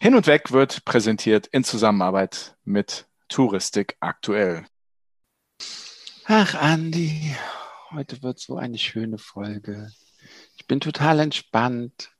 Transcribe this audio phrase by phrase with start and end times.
[0.00, 4.64] Hin und Weg wird präsentiert in Zusammenarbeit mit Touristik aktuell.
[6.24, 7.34] Ach, Andi,
[7.90, 9.90] heute wird so eine schöne Folge.
[10.56, 12.12] Ich bin total entspannt.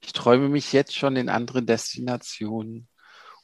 [0.00, 2.86] Ich träume mich jetzt schon in andere Destinationen.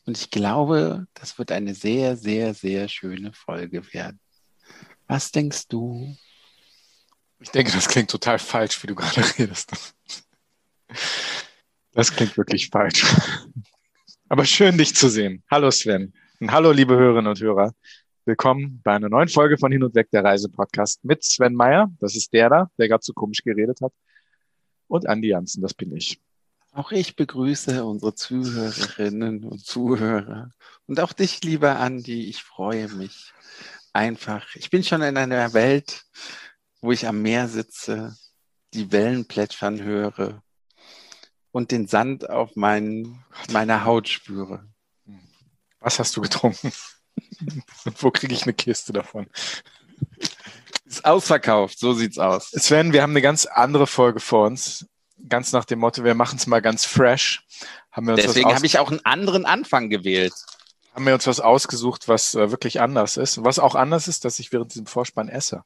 [0.06, 4.20] Und ich glaube, das wird eine sehr, sehr, sehr schöne Folge werden.
[5.08, 6.16] Was denkst du?
[7.40, 9.72] Ich denke, das klingt total falsch, wie du gerade redest.
[11.92, 13.04] Das klingt wirklich falsch.
[14.32, 15.42] Aber schön, dich zu sehen.
[15.50, 16.14] Hallo Sven.
[16.40, 17.74] Und hallo, liebe Hörerinnen und Hörer.
[18.24, 21.92] Willkommen bei einer neuen Folge von Hin und Weg der Reise-Podcast mit Sven Meyer.
[22.00, 23.92] Das ist der da, der gerade so komisch geredet hat.
[24.88, 26.18] Und Andi Jansen, das bin ich.
[26.72, 30.50] Auch ich begrüße unsere Zuhörerinnen und Zuhörer.
[30.86, 32.30] Und auch dich, lieber Andi.
[32.30, 33.34] Ich freue mich
[33.92, 34.46] einfach.
[34.54, 36.06] Ich bin schon in einer Welt,
[36.80, 38.16] wo ich am Meer sitze,
[38.72, 40.42] die Wellen plätschern höre
[41.52, 44.64] und den Sand auf mein, meiner Haut spüre.
[45.80, 46.72] Was hast du getrunken?
[47.98, 49.26] wo kriege ich eine Kiste davon?
[50.84, 52.50] Ist ausverkauft, so sieht's aus.
[52.50, 54.86] Sven, wir haben eine ganz andere Folge vor uns.
[55.28, 57.44] Ganz nach dem Motto, wir machen es mal ganz fresh.
[57.96, 60.34] Deswegen habe ich auch einen anderen Anfang gewählt.
[60.94, 63.38] Haben wir uns was ausgesucht, was äh, wirklich anders ist.
[63.38, 65.62] Und was auch anders ist, dass ich während diesem Vorspann esse.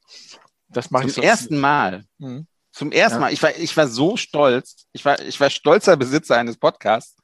[0.69, 2.05] Das mache ich zum ersten Mal.
[2.19, 2.47] Mhm.
[2.77, 3.21] Zum ersten ja.
[3.21, 3.33] Mal.
[3.33, 4.87] Ich war, ich war so stolz.
[4.93, 7.17] Ich war, ich war stolzer Besitzer eines Podcasts,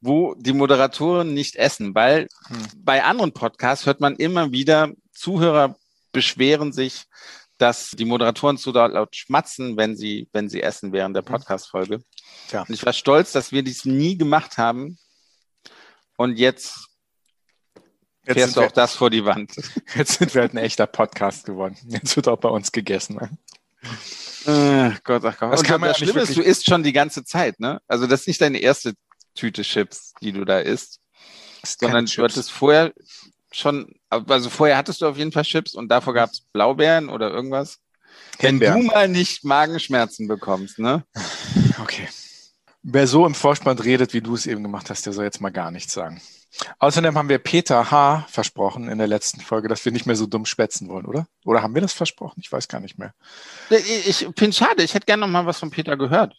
[0.00, 2.68] wo die Moderatoren nicht essen, weil mhm.
[2.78, 5.76] bei anderen Podcasts hört man immer wieder, Zuhörer
[6.12, 7.02] beschweren sich,
[7.58, 11.32] dass die Moderatoren zu laut schmatzen, wenn sie, wenn sie essen während der hm.
[11.32, 12.00] Podcast-Folge.
[12.50, 12.62] Ja.
[12.62, 14.96] Und ich war stolz, dass wir dies nie gemacht haben.
[16.16, 16.88] Und jetzt
[18.24, 19.54] Jetzt fährst du auch das vor die Wand.
[19.94, 21.76] Jetzt sind wir halt ein echter Podcast geworden.
[21.88, 23.38] Jetzt wird auch bei uns gegessen.
[24.46, 25.52] Äh, Gott, ach Gott.
[25.52, 27.80] Das kann man das Schlimme ist, du isst schon die ganze Zeit, ne?
[27.86, 28.94] Also das ist nicht deine erste
[29.34, 31.00] Tüte Chips, die du da isst,
[31.64, 32.92] sondern du hattest vorher
[33.52, 37.30] schon, also vorher hattest du auf jeden Fall Chips und davor gab es Blaubeeren oder
[37.30, 37.78] irgendwas.
[38.40, 41.04] Wenn du mal nicht Magenschmerzen bekommst, ne?
[41.80, 42.08] Okay.
[42.82, 45.50] Wer so im Vorspann redet, wie du es eben gemacht hast, der soll jetzt mal
[45.50, 46.20] gar nichts sagen.
[46.78, 48.26] Außerdem haben wir Peter H.
[48.28, 51.26] versprochen in der letzten Folge, dass wir nicht mehr so dumm spätzen wollen, oder?
[51.44, 52.40] Oder haben wir das versprochen?
[52.42, 53.14] Ich weiß gar nicht mehr.
[53.70, 56.34] Ich finde schade, ich hätte gerne noch mal was von Peter gehört.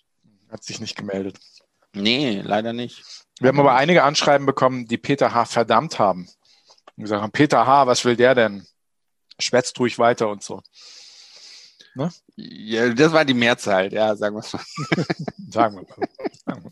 [0.52, 1.40] Hat sich nicht gemeldet.
[1.94, 3.04] Nee, leider nicht.
[3.40, 5.46] Wir haben aber einige Anschreiben bekommen, die Peter H.
[5.46, 6.28] verdammt haben.
[6.98, 8.66] Und gesagt haben, Peter H., was will der denn?
[9.40, 10.62] Schwätzt ruhig weiter und so.
[11.96, 12.10] Ne?
[12.36, 14.64] Ja, das war die Mehrzahl, ja, sagen wir es mal.
[15.50, 16.08] sagen wir mal.
[16.46, 16.72] Sagen wir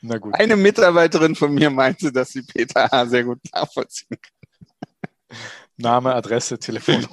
[0.00, 0.34] Na gut.
[0.34, 3.06] Eine Mitarbeiterin von mir meinte, dass sie Peter H.
[3.06, 5.38] sehr gut nachvollziehen kann.
[5.76, 7.06] Name, Adresse, Telefon.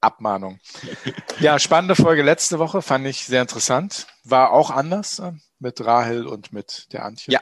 [0.00, 0.60] Abmahnung.
[1.40, 4.06] Ja, spannende Folge letzte Woche, fand ich sehr interessant.
[4.24, 7.40] War auch anders äh, mit Rahel und mit der Antje, ja.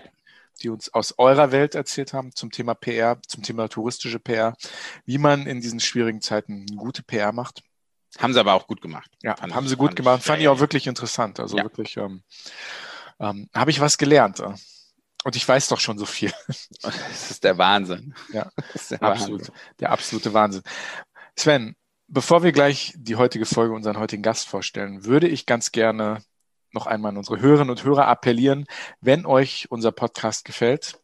[0.63, 4.57] die uns aus eurer Welt erzählt haben zum Thema PR, zum Thema touristische PR,
[5.05, 7.63] wie man in diesen schwierigen Zeiten gute PR macht.
[8.19, 9.11] Haben sie aber auch gut gemacht.
[9.23, 10.23] Ja, fand haben sie gut gemacht.
[10.23, 11.41] Fand ich auch wirklich interessant.
[11.41, 11.65] Also ja.
[11.65, 12.23] wirklich ähm,
[13.21, 14.41] ähm, habe ich was gelernt.
[15.25, 16.33] Und ich weiß doch schon so viel.
[16.83, 18.15] Das ist der Wahnsinn.
[18.33, 18.49] Ja,
[18.91, 19.55] der absolut, Wahnsinn.
[19.81, 20.63] der absolute Wahnsinn.
[21.37, 21.77] Sven,
[22.07, 26.23] bevor wir gleich die heutige Folge unseren heutigen Gast vorstellen, würde ich ganz gerne
[26.73, 28.67] noch einmal an unsere Hörerinnen und Hörer appellieren,
[29.01, 31.01] wenn euch unser Podcast gefällt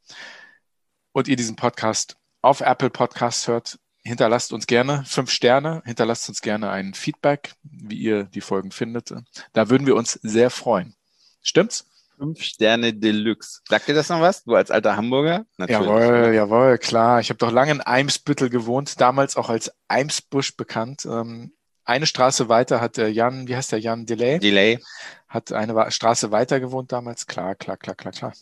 [1.12, 6.42] und ihr diesen Podcast auf Apple Podcasts hört, hinterlasst uns gerne fünf Sterne, hinterlasst uns
[6.42, 9.12] gerne ein Feedback, wie ihr die Folgen findet.
[9.52, 10.94] Da würden wir uns sehr freuen.
[11.42, 11.86] Stimmt's?
[12.18, 13.62] Fünf Sterne Deluxe.
[13.68, 14.44] Sagt dir das noch was?
[14.44, 15.44] Du als alter Hamburger?
[15.56, 15.80] Natürlich.
[15.80, 17.20] Jawohl, jawohl, klar.
[17.20, 21.04] Ich habe doch lange in Eimsbüttel gewohnt, damals auch als Eimsbusch bekannt.
[21.04, 21.52] Ähm,
[21.84, 24.38] eine Straße weiter hat der Jan, wie heißt der Jan Delay?
[24.38, 24.78] Delay.
[25.26, 27.26] Hat eine Straße weiter gewohnt damals.
[27.26, 28.32] Klar, klar, klar, klar, klar.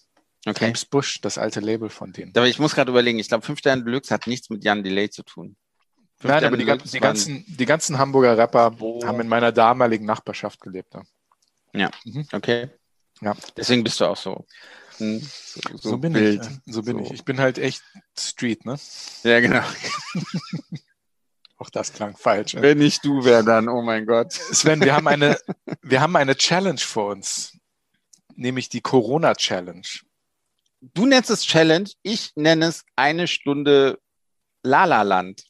[0.46, 0.66] Okay.
[0.66, 2.32] Eimsbusch, das alte Label von denen.
[2.34, 5.10] Aber ich muss gerade überlegen, ich glaube, Fünf Sterne Deluxe hat nichts mit Jan Delay
[5.10, 5.56] zu tun.
[6.16, 9.04] Fünf Nein, aber die, die, ganzen, die ganzen Hamburger Rapper oh.
[9.04, 10.94] haben in meiner damaligen Nachbarschaft gelebt.
[10.94, 11.02] Ja,
[11.74, 11.90] ja.
[12.04, 12.26] Mhm.
[12.32, 12.70] okay.
[13.20, 13.36] Ja.
[13.56, 14.46] Deswegen bist du auch so.
[14.96, 16.42] Hm, so, so, so, bin Bild.
[16.42, 16.74] ich.
[16.74, 17.04] So bin so.
[17.04, 17.12] ich.
[17.12, 17.82] Ich bin halt echt
[18.18, 18.78] Street, ne?
[19.22, 19.62] Ja, genau.
[21.58, 22.54] Auch das klang falsch.
[22.54, 24.32] Wenn nicht du wer dann, oh mein Gott.
[24.32, 25.38] Sven, wir haben eine,
[25.82, 27.58] wir haben eine Challenge vor uns,
[28.34, 29.86] nämlich die Corona Challenge.
[30.80, 33.98] Du nennst es Challenge, ich nenne es eine Stunde
[34.62, 35.44] Lala-Land.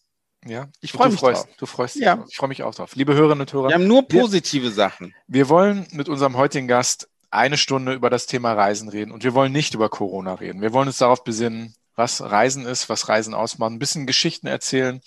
[0.47, 1.57] Ja, ich freue mich freust, drauf.
[1.59, 2.03] Du freust dich.
[2.03, 2.25] Ja.
[2.29, 2.97] Ich freue mich auch drauf.
[2.97, 3.69] Liebe Hörerinnen und Hörer.
[3.69, 5.15] Wir haben nur positive wir, Sachen.
[5.27, 9.35] Wir wollen mit unserem heutigen Gast eine Stunde über das Thema Reisen reden und wir
[9.35, 10.63] wollen nicht über Corona reden.
[10.63, 15.01] Wir wollen uns darauf besinnen, was Reisen ist, was Reisen ausmacht, ein bisschen Geschichten erzählen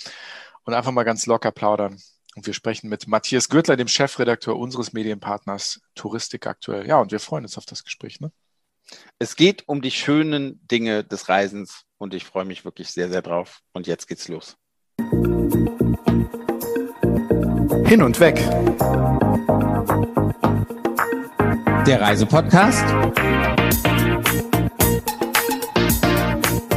[0.64, 2.00] und einfach mal ganz locker plaudern.
[2.36, 6.88] Und wir sprechen mit Matthias Gürtler, dem Chefredakteur unseres Medienpartners Touristik aktuell.
[6.88, 8.22] Ja, und wir freuen uns auf das Gespräch.
[8.22, 8.32] Ne?
[9.20, 13.22] Es geht um die schönen Dinge des Reisens und ich freue mich wirklich sehr, sehr
[13.22, 13.60] drauf.
[13.74, 14.58] Und jetzt geht's los.
[17.86, 18.36] Hin und weg.
[21.86, 22.86] Der Reisepodcast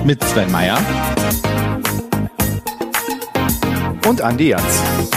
[0.05, 0.79] mit Sven Meyer
[4.07, 5.16] und Andi Jans.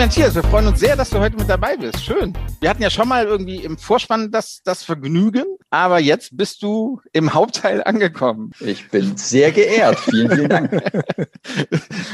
[0.00, 2.02] Matthias, wir freuen uns sehr, dass du heute mit dabei bist.
[2.02, 2.32] Schön.
[2.58, 7.02] Wir hatten ja schon mal irgendwie im Vorspann das, das Vergnügen, aber jetzt bist du
[7.12, 8.50] im Hauptteil angekommen.
[8.60, 10.00] Ich bin sehr geehrt.
[10.00, 10.72] Vielen, vielen Dank.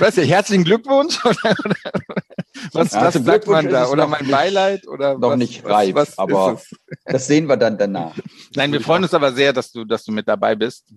[0.00, 1.24] Weißt du, herzlichen Glückwunsch.
[2.72, 3.86] was, ja, sagt man da?
[3.86, 4.88] Oder mein Beileid?
[4.88, 6.60] Oder noch was, nicht reif, was, was aber
[7.04, 8.16] das sehen wir dann danach.
[8.56, 10.92] Nein, wir freuen uns aber sehr, dass du, dass du mit dabei bist.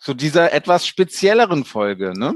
[0.00, 2.34] Zu dieser etwas spezielleren Folge, ne?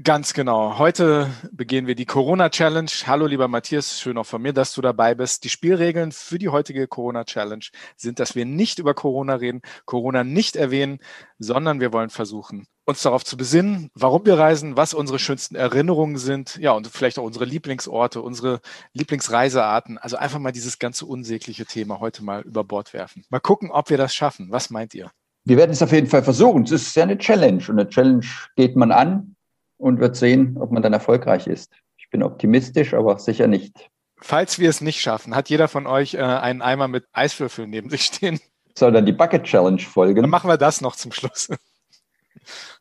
[0.00, 0.78] Ganz genau.
[0.78, 2.90] Heute begehen wir die Corona-Challenge.
[3.06, 5.44] Hallo, lieber Matthias, schön auch von mir, dass du dabei bist.
[5.44, 7.66] Die Spielregeln für die heutige Corona-Challenge
[7.98, 10.98] sind, dass wir nicht über Corona reden, Corona nicht erwähnen,
[11.38, 16.16] sondern wir wollen versuchen, uns darauf zu besinnen, warum wir reisen, was unsere schönsten Erinnerungen
[16.16, 18.62] sind, ja, und vielleicht auch unsere Lieblingsorte, unsere
[18.94, 19.98] Lieblingsreisearten.
[19.98, 23.26] Also einfach mal dieses ganze unsägliche Thema heute mal über Bord werfen.
[23.28, 24.50] Mal gucken, ob wir das schaffen.
[24.50, 25.10] Was meint ihr?
[25.44, 26.62] Wir werden es auf jeden Fall versuchen.
[26.62, 28.24] Es ist ja eine Challenge und eine Challenge
[28.56, 29.36] geht man an
[29.82, 31.72] und wird sehen, ob man dann erfolgreich ist.
[31.96, 33.90] Ich bin optimistisch, aber sicher nicht.
[34.16, 37.90] Falls wir es nicht schaffen, hat jeder von euch äh, einen Eimer mit Eiswürfeln neben
[37.90, 38.38] sich stehen?
[38.78, 40.22] Soll dann die Bucket Challenge folgen?
[40.22, 41.48] Dann machen wir das noch zum Schluss.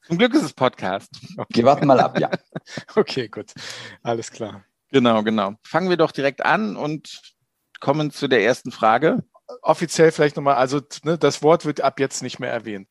[0.06, 1.10] Zum Glück ist es Podcast.
[1.38, 1.58] Okay.
[1.58, 2.30] Wir warten mal ab, ja.
[2.96, 3.52] okay, gut.
[4.04, 4.64] Alles klar.
[4.92, 5.54] Genau, genau.
[5.64, 7.20] Fangen wir doch direkt an und
[7.80, 9.24] kommen zu der ersten Frage.
[9.64, 12.88] Offiziell vielleicht nochmal, also ne, das Wort wird ab jetzt nicht mehr erwähnt.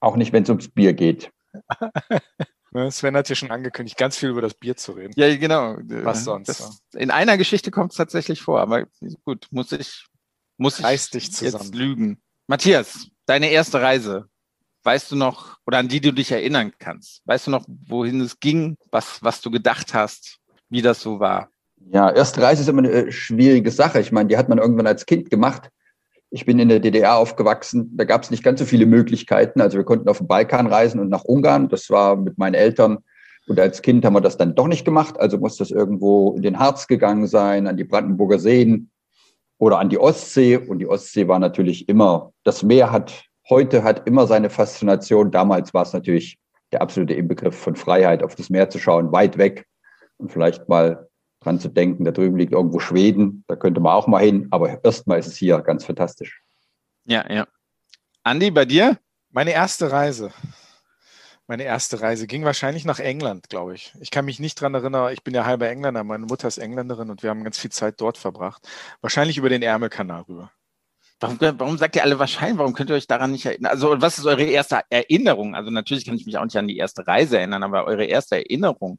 [0.00, 1.30] Auch nicht, wenn es ums Bier geht.
[2.78, 5.12] Ne, Sven hat hier schon angekündigt, ganz viel über das Bier zu reden.
[5.16, 5.76] Ja, genau.
[6.04, 6.48] Was sonst?
[6.48, 8.86] Das, in einer Geschichte kommt es tatsächlich vor, aber
[9.24, 10.06] gut, muss ich,
[10.58, 11.64] muss Reiß dich zusammen.
[11.64, 12.22] jetzt lügen.
[12.46, 14.28] Matthias, deine erste Reise,
[14.84, 17.22] weißt du noch, oder an die du dich erinnern kannst?
[17.24, 20.38] Weißt du noch, wohin es ging, was, was du gedacht hast,
[20.68, 21.50] wie das so war?
[21.90, 23.98] Ja, erste Reise ist immer eine schwierige Sache.
[23.98, 25.68] Ich meine, die hat man irgendwann als Kind gemacht.
[26.30, 27.96] Ich bin in der DDR aufgewachsen.
[27.96, 29.60] Da gab es nicht ganz so viele Möglichkeiten.
[29.60, 31.68] Also wir konnten auf den Balkan reisen und nach Ungarn.
[31.68, 32.98] Das war mit meinen Eltern.
[33.46, 35.18] Und als Kind haben wir das dann doch nicht gemacht.
[35.18, 38.90] Also muss das irgendwo in den Harz gegangen sein, an die Brandenburger Seen
[39.56, 40.58] oder an die Ostsee.
[40.58, 45.30] Und die Ostsee war natürlich immer, das Meer hat, heute hat immer seine Faszination.
[45.30, 46.38] Damals war es natürlich
[46.72, 49.66] der absolute Inbegriff von Freiheit, auf das Meer zu schauen, weit weg
[50.18, 51.07] und vielleicht mal
[51.48, 54.84] dran zu denken, da drüben liegt irgendwo Schweden, da könnte man auch mal hin, aber
[54.84, 56.42] erstmal ist es hier ganz fantastisch.
[57.04, 57.46] Ja, ja.
[58.22, 58.98] Andi, bei dir?
[59.30, 60.30] Meine erste Reise.
[61.46, 63.94] Meine erste Reise ging wahrscheinlich nach England, glaube ich.
[64.00, 67.08] Ich kann mich nicht dran erinnern, ich bin ja halber Engländer, meine Mutter ist Engländerin
[67.08, 68.68] und wir haben ganz viel Zeit dort verbracht.
[69.00, 70.52] Wahrscheinlich über den Ärmelkanal rüber.
[71.20, 72.58] Warum, warum, sagt ihr alle wahrscheinlich?
[72.58, 73.72] Warum könnt ihr euch daran nicht erinnern?
[73.72, 75.56] Also, was ist eure erste Erinnerung?
[75.56, 78.36] Also, natürlich kann ich mich auch nicht an die erste Reise erinnern, aber eure erste
[78.36, 78.98] Erinnerung.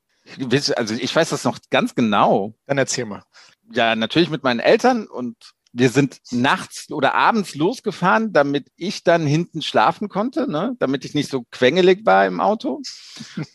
[0.76, 2.54] Also ich weiß das noch ganz genau.
[2.66, 3.24] Dann erzähl mal.
[3.72, 5.36] Ja, natürlich mit meinen Eltern und
[5.72, 10.76] wir sind nachts oder abends losgefahren, damit ich dann hinten schlafen konnte, ne?
[10.80, 12.82] damit ich nicht so quengelig war im Auto.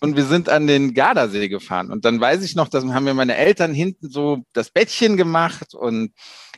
[0.00, 1.90] Und wir sind an den Gardasee gefahren.
[1.90, 5.74] Und dann weiß ich noch, dass haben mir meine Eltern hinten so das Bettchen gemacht.
[5.74, 6.12] Und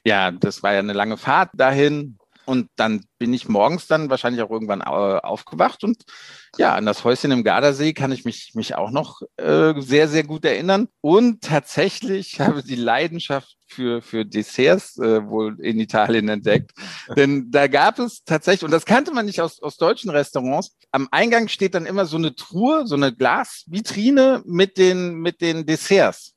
[0.04, 2.18] ja, das war ja eine lange Fahrt dahin.
[2.46, 6.04] Und dann bin ich morgens dann wahrscheinlich auch irgendwann äh, aufgewacht und
[6.58, 10.22] ja, an das Häuschen im Gardasee kann ich mich, mich auch noch äh, sehr, sehr
[10.24, 10.88] gut erinnern.
[11.00, 16.72] Und tatsächlich habe ich die Leidenschaft für, für Desserts äh, wohl in Italien entdeckt.
[17.16, 21.08] Denn da gab es tatsächlich, und das kannte man nicht aus, aus deutschen Restaurants, am
[21.10, 26.35] Eingang steht dann immer so eine Truhe, so eine Glasvitrine mit den, mit den Desserts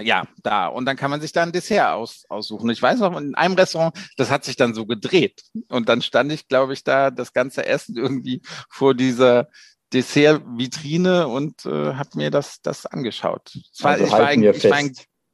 [0.00, 0.66] ja, da.
[0.68, 2.70] Und dann kann man sich da ein Dessert aus, aussuchen.
[2.70, 5.42] Ich weiß noch, in einem Restaurant, das hat sich dann so gedreht.
[5.68, 9.48] Und dann stand ich, glaube ich, da das ganze Essen irgendwie vor dieser
[9.92, 13.58] Dessert-Vitrine und äh, habe mir das, das angeschaut.
[13.80, 14.92] War, also ich, war ein, ich war ein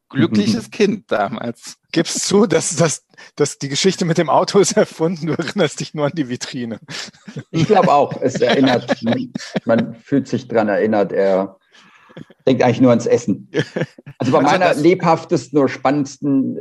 [0.08, 1.76] glückliches Kind damals.
[1.92, 3.04] Gibst zu, dass, dass,
[3.36, 6.80] dass die Geschichte mit dem Auto ist erfunden, du erinnerst dich nur an die Vitrine.
[7.50, 8.96] Ich glaube auch, es erinnert,
[9.64, 11.58] man fühlt sich daran erinnert, er
[12.46, 13.50] denkt eigentlich nur ans Essen.
[14.18, 16.60] Also bei also meiner lebhaftesten oder spannendsten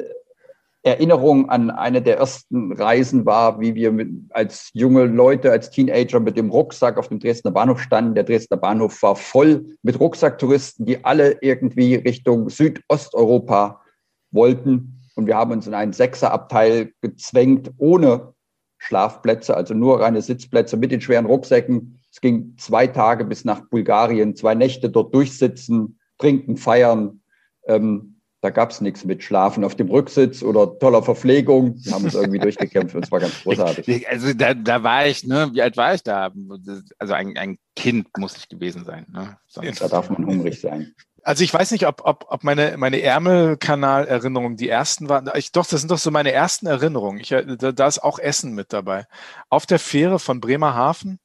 [0.81, 6.19] Erinnerung an eine der ersten Reisen war, wie wir mit, als junge Leute, als Teenager
[6.19, 8.15] mit dem Rucksack auf dem Dresdner Bahnhof standen.
[8.15, 13.81] Der Dresdner Bahnhof war voll mit Rucksacktouristen, die alle irgendwie Richtung Südosteuropa
[14.31, 14.99] wollten.
[15.15, 18.33] Und wir haben uns in einen Sechserabteil gezwängt, ohne
[18.77, 23.61] Schlafplätze, also nur reine Sitzplätze mit den schweren Rucksäcken Es ging zwei Tage bis nach
[23.69, 27.21] Bulgarien, zwei Nächte dort durchsitzen, trinken, feiern.
[27.65, 31.75] Ähm, da gab es nichts mit Schlafen auf dem Rücksitz oder toller Verpflegung.
[31.77, 34.07] Wir haben uns irgendwie durchgekämpft und es war ganz großartig.
[34.07, 36.31] Also da, da war ich, ne, wie alt war ich da?
[36.99, 39.07] Also ein, ein Kind muss ich gewesen sein.
[39.11, 39.37] Ne?
[39.47, 40.93] Sonst da darf man hungrig sein.
[41.23, 45.31] Also ich weiß nicht, ob, ob, ob meine, meine Ärmelkanal-Erinnerungen die ersten waren.
[45.35, 47.19] Ich, doch, das sind doch so meine ersten Erinnerungen.
[47.19, 49.07] Ich, äh, da, da ist auch Essen mit dabei.
[49.49, 51.19] Auf der Fähre von Bremerhaven,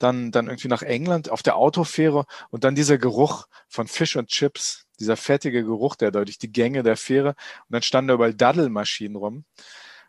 [0.00, 4.28] dann, dann irgendwie nach England, auf der Autofähre und dann dieser Geruch von Fish und
[4.28, 8.14] Chips dieser fettige Geruch, der da durch die Gänge der Fähre und dann standen da
[8.14, 9.44] überall Daddelmaschinen rum,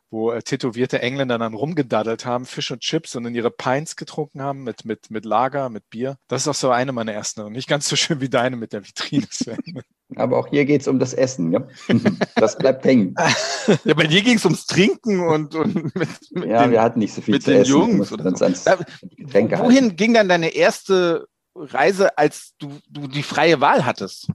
[0.09, 4.41] wo äh, tätowierte Engländer dann rumgedaddelt haben, Fisch und Chips und in ihre Pints getrunken
[4.41, 6.17] haben mit, mit, mit Lager, mit Bier.
[6.27, 8.73] Das ist auch so eine meiner ersten und nicht ganz so schön wie deine mit
[8.73, 9.83] der Vitrine, Sven.
[10.15, 11.67] Aber auch hier geht es um das Essen, ja.
[12.35, 13.15] Das bleibt hängen.
[13.85, 16.99] ja, bei dir ging es ums Trinken und, und mit, mit Ja, den, wir hatten
[16.99, 17.71] nicht so viel mit zu den essen.
[17.71, 18.11] Jungs.
[18.11, 18.45] Oder so.
[18.45, 19.95] ans Wohin halten.
[19.95, 24.27] ging dann deine erste Reise, als du, du die freie Wahl hattest?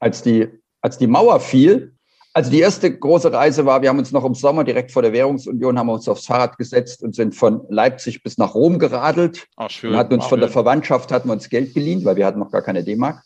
[0.00, 0.48] als die,
[0.80, 1.94] als die Mauer fiel,
[2.34, 5.12] also die erste große Reise war, wir haben uns noch im Sommer direkt vor der
[5.12, 9.46] Währungsunion, haben wir uns aufs Fahrrad gesetzt und sind von Leipzig bis nach Rom geradelt.
[9.56, 9.90] Ach, schön.
[9.92, 12.38] Und hatten uns Ach, von der Verwandtschaft hatten wir uns Geld geliehen, weil wir hatten
[12.40, 13.22] noch gar keine D-Mark.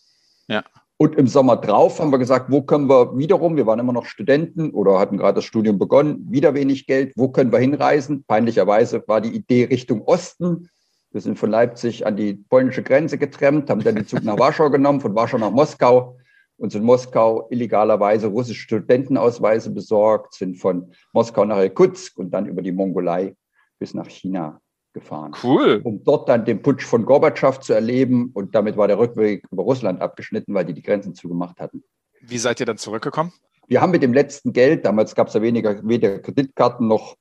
[0.49, 0.65] Ja.
[0.99, 4.07] Und im Sommer drauf haben wir gesagt, wo können wir wiederum, wir waren immer noch
[4.07, 8.25] Studenten oder hatten gerade das Studium begonnen, wieder wenig Geld, wo können wir hinreisen?
[8.27, 10.71] Peinlicherweise war die Idee Richtung Osten.
[11.13, 14.71] Wir sind von Leipzig an die polnische Grenze getrennt, haben dann den Zug nach Warschau
[14.71, 16.17] genommen, von Warschau nach Moskau
[16.59, 22.63] uns in Moskau illegalerweise russische Studentenausweise besorgt, sind von Moskau nach Irkutsk und dann über
[22.63, 23.37] die Mongolei
[23.79, 24.61] bis nach China
[24.97, 25.33] gefahren.
[25.43, 25.81] Cool.
[25.85, 28.31] Um dort dann den Putsch von Gorbatschow zu erleben.
[28.33, 31.85] Und damit war der Rückweg über Russland abgeschnitten, weil die die Grenzen zugemacht hatten.
[32.23, 33.33] Wie seid ihr dann zurückgekommen?
[33.69, 37.17] Wir haben mit dem letzten Geld, damals gab es ja weniger, weniger Kreditkarten noch,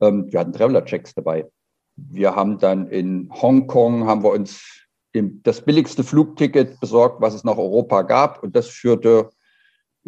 [0.00, 1.46] ähm, wir hatten Traveler-Checks dabei.
[1.96, 7.42] Wir haben dann in Hongkong, haben wir uns dem, das billigste Flugticket besorgt, was es
[7.42, 8.42] nach Europa gab.
[8.44, 9.30] Und das führte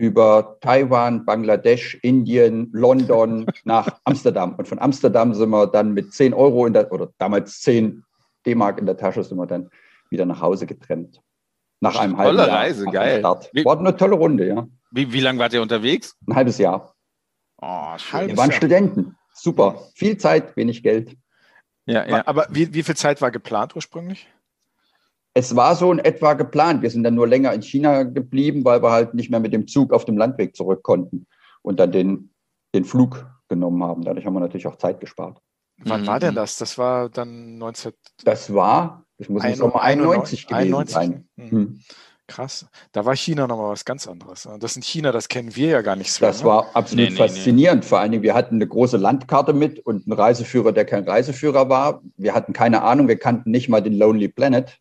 [0.01, 4.55] über Taiwan, Bangladesch, Indien, London nach Amsterdam.
[4.57, 8.03] Und von Amsterdam sind wir dann mit 10 Euro in der, oder damals 10
[8.47, 9.69] D-Mark in der Tasche, sind wir dann
[10.09, 11.21] wieder nach Hause getrennt.
[11.81, 12.47] Nach einem halben Jahr.
[12.47, 13.23] Tolle Reise, geil.
[13.53, 14.67] Wie, War eine tolle Runde, ja.
[14.91, 16.17] Wie, wie lange wart ihr unterwegs?
[16.27, 16.95] Ein halbes Jahr.
[17.59, 18.29] Oh, schön.
[18.29, 19.17] Wir waren Studenten.
[19.35, 19.83] Super.
[19.95, 21.17] Viel Zeit, wenig Geld.
[21.85, 22.27] Ja, ja.
[22.27, 24.29] Aber wie, wie viel Zeit war geplant ursprünglich?
[25.35, 26.83] Es war so in etwa geplant.
[26.83, 29.69] Wir sind dann nur länger in China geblieben, weil wir halt nicht mehr mit dem
[29.69, 31.27] Zug auf dem Landweg zurück konnten
[31.63, 32.31] und dann den,
[32.75, 34.03] den Flug genommen haben.
[34.03, 35.39] Dadurch haben wir natürlich auch Zeit gespart.
[35.83, 36.57] Wann war denn das?
[36.57, 37.93] Das war dann 19.
[38.25, 40.95] Das war, das muss ein, Sommer 91 gewesen 91.
[40.95, 41.29] sein.
[41.37, 41.51] Hm.
[41.51, 41.81] hm.
[42.27, 42.67] Krass.
[42.93, 44.49] Da war China nochmal was ganz anderes.
[44.61, 46.25] Das in China, das kennen wir ja gar nicht so.
[46.25, 46.45] Das ne?
[46.45, 47.83] war absolut nee, faszinierend.
[47.83, 47.89] Nee.
[47.89, 51.69] Vor allen Dingen, wir hatten eine große Landkarte mit und einen Reiseführer, der kein Reiseführer
[51.69, 52.03] war.
[52.17, 54.79] Wir hatten keine Ahnung, wir kannten nicht mal den Lonely Planet.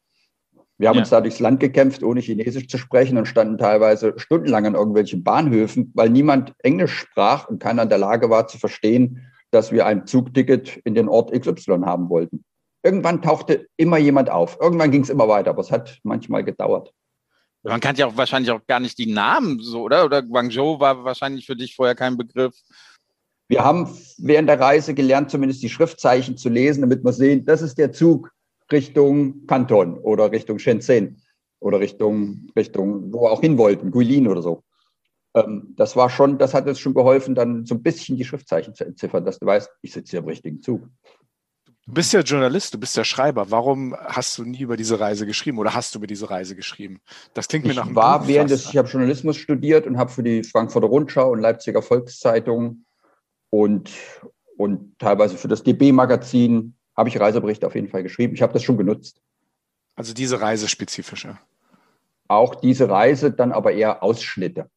[0.79, 1.01] Wir haben ja.
[1.01, 5.23] uns da durchs Land gekämpft, ohne Chinesisch zu sprechen und standen teilweise stundenlang an irgendwelchen
[5.23, 9.85] Bahnhöfen, weil niemand Englisch sprach und keiner in der Lage war zu verstehen, dass wir
[9.85, 12.45] ein Zugticket in den Ort XY haben wollten.
[12.81, 14.57] Irgendwann tauchte immer jemand auf.
[14.61, 16.93] Irgendwann ging es immer weiter, aber es hat manchmal gedauert.
[17.63, 20.05] Man kannte ja auch wahrscheinlich auch gar nicht die Namen so, oder?
[20.05, 22.55] Oder Guangzhou war wahrscheinlich für dich vorher kein Begriff.
[23.49, 27.61] Wir haben während der Reise gelernt, zumindest die Schriftzeichen zu lesen, damit wir sehen, das
[27.61, 28.31] ist der Zug,
[28.71, 31.21] Richtung Kanton oder Richtung Shenzhen
[31.59, 34.63] oder Richtung, Richtung, wo wir auch hin wollten, Guilin oder so.
[35.35, 38.73] Ähm, das war schon, das hat uns schon geholfen, dann so ein bisschen die Schriftzeichen
[38.73, 40.87] zu entziffern, dass du weißt, ich sitze hier im richtigen Zug.
[41.85, 43.49] Du bist ja Journalist, du bist ja Schreiber.
[43.49, 47.01] Warum hast du nie über diese Reise geschrieben oder hast du über diese Reise geschrieben?
[47.33, 50.11] Das klingt mir ich nach einem war während des, Ich habe Journalismus studiert und habe
[50.11, 52.85] für die Frankfurter Rundschau und Leipziger Volkszeitung
[53.49, 53.89] und,
[54.55, 58.33] und teilweise für das DB-Magazin habe ich Reiseberichte auf jeden Fall geschrieben.
[58.33, 59.21] Ich habe das schon genutzt.
[59.95, 61.37] Also diese reisespezifische.
[62.27, 64.69] Auch diese Reise, dann aber eher Ausschnitte.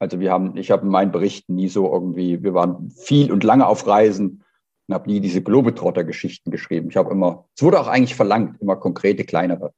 [0.00, 3.44] Also wir haben, ich habe in meinen Berichten nie so irgendwie, wir waren viel und
[3.44, 4.44] lange auf Reisen
[4.88, 6.90] und habe nie diese Globetrotter-Geschichten geschrieben.
[6.90, 9.72] Ich habe immer, es wurde auch eigentlich verlangt, immer konkrete, kleinere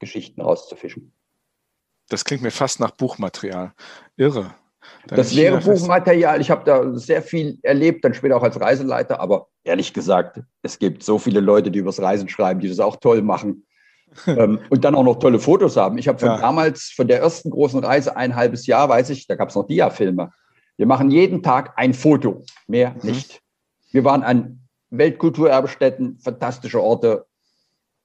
[0.00, 1.14] Geschichten rauszufischen.
[2.08, 3.72] Das klingt mir fast nach Buchmaterial.
[4.16, 4.54] Irre.
[5.06, 6.40] Das wäre Buchmaterial.
[6.40, 9.20] Ich habe da sehr viel erlebt, dann später auch als Reiseleiter.
[9.20, 12.96] Aber ehrlich gesagt, es gibt so viele Leute, die übers Reisen schreiben, die das auch
[12.96, 13.66] toll machen.
[14.26, 15.98] ähm, und dann auch noch tolle Fotos haben.
[15.98, 16.38] Ich habe von ja.
[16.38, 19.66] damals, von der ersten großen Reise, ein halbes Jahr, weiß ich, da gab es noch
[19.66, 20.30] Dia-Filme.
[20.76, 23.10] Wir machen jeden Tag ein Foto, mehr mhm.
[23.10, 23.40] nicht.
[23.90, 24.60] Wir waren an
[24.90, 27.26] Weltkulturerbestätten, fantastische Orte.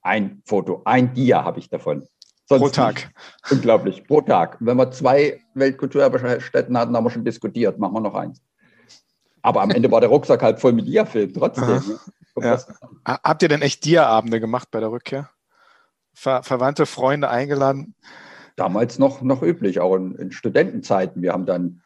[0.00, 2.06] Ein Foto, ein Dia habe ich davon.
[2.48, 2.94] Sonst pro Tag.
[2.94, 3.12] Nicht.
[3.52, 4.56] Unglaublich, pro Tag.
[4.60, 8.42] Wenn wir zwei Weltkulturerbestätten hatten, haben wir schon diskutiert, machen wir noch eins.
[9.42, 11.66] Aber am Ende war der Rucksack halt voll mit Dia-Film, trotzdem.
[11.68, 11.98] Ne?
[12.40, 12.58] Ja.
[13.04, 15.28] Habt ihr denn echt Dia-Abende gemacht bei der Rückkehr?
[16.14, 17.94] Ver Verwandte, Freunde eingeladen?
[18.56, 21.22] Damals noch, noch üblich, auch in, in Studentenzeiten.
[21.22, 21.82] Wir haben dann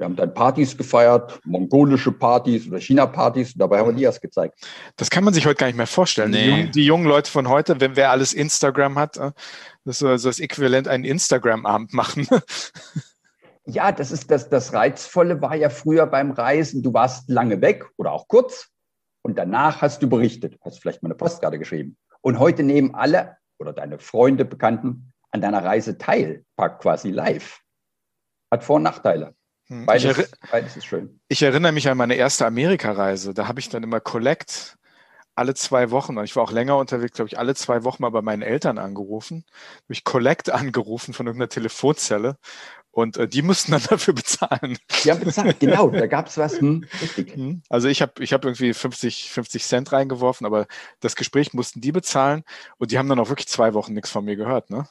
[0.00, 4.58] wir haben dann Partys gefeiert, mongolische Partys oder China-Partys, und dabei haben wir Dias gezeigt.
[4.96, 6.30] Das kann man sich heute gar nicht mehr vorstellen.
[6.30, 6.38] Nee.
[6.42, 9.32] Die, jungen, die, jungen, Leute von heute, wenn wer alles Instagram hat, äh,
[9.84, 12.26] das ist also das Äquivalent einen Instagram-Abend machen.
[13.66, 17.84] Ja, das ist das, das Reizvolle war ja früher beim Reisen, du warst lange weg
[17.98, 18.68] oder auch kurz
[19.22, 21.96] und danach hast du berichtet, hast vielleicht mal eine Postkarte geschrieben.
[22.22, 27.60] Und heute nehmen alle oder deine Freunde, Bekannten an deiner Reise teil, quasi live.
[28.50, 29.34] Hat Vor- und Nachteile.
[29.70, 29.86] Hm.
[29.86, 31.20] Beides, ich, beides ist schön.
[31.28, 33.32] Ich erinnere mich an meine erste Amerikareise.
[33.32, 34.76] Da habe ich dann immer Collect
[35.36, 38.10] alle zwei Wochen, und ich war auch länger unterwegs, glaube ich, alle zwei Wochen mal
[38.10, 39.44] bei meinen Eltern angerufen,
[39.84, 42.36] habe ich Collect angerufen von irgendeiner Telefonzelle
[42.90, 44.76] und äh, die mussten dann dafür bezahlen.
[45.04, 46.60] Die haben bezahlt, genau, da gab es was.
[46.60, 47.36] Hm, richtig.
[47.36, 47.62] Hm.
[47.70, 50.66] Also ich habe ich hab irgendwie 50, 50 Cent reingeworfen, aber
[50.98, 52.42] das Gespräch mussten die bezahlen
[52.78, 54.88] und die haben dann auch wirklich zwei Wochen nichts von mir gehört, ne?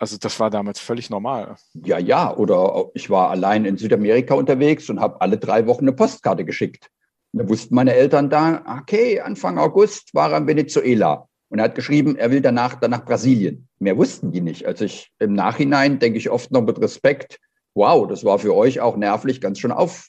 [0.00, 1.56] Also das war damals völlig normal.
[1.74, 2.34] Ja, ja.
[2.34, 6.90] Oder ich war allein in Südamerika unterwegs und habe alle drei Wochen eine Postkarte geschickt.
[7.32, 11.28] Da wussten meine Eltern da, okay, Anfang August war er in Venezuela.
[11.50, 13.68] Und er hat geschrieben, er will danach dann nach Brasilien.
[13.78, 14.64] Mehr wussten die nicht.
[14.64, 17.38] Also ich im Nachhinein denke ich oft noch mit Respekt,
[17.74, 20.08] wow, das war für euch auch nervlich ganz schön auf,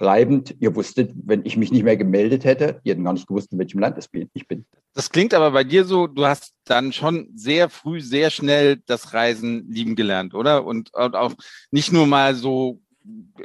[0.00, 0.54] reibend.
[0.60, 3.58] Ihr wusstet, wenn ich mich nicht mehr gemeldet hätte, ihr hätten gar nicht gewusst, in
[3.58, 3.98] welchem Land
[4.32, 4.64] ich bin.
[4.94, 9.12] Das klingt aber bei dir so, du hast dann schon sehr früh, sehr schnell das
[9.12, 10.64] Reisen lieben gelernt, oder?
[10.64, 11.34] Und, und auch
[11.70, 12.80] nicht nur mal so,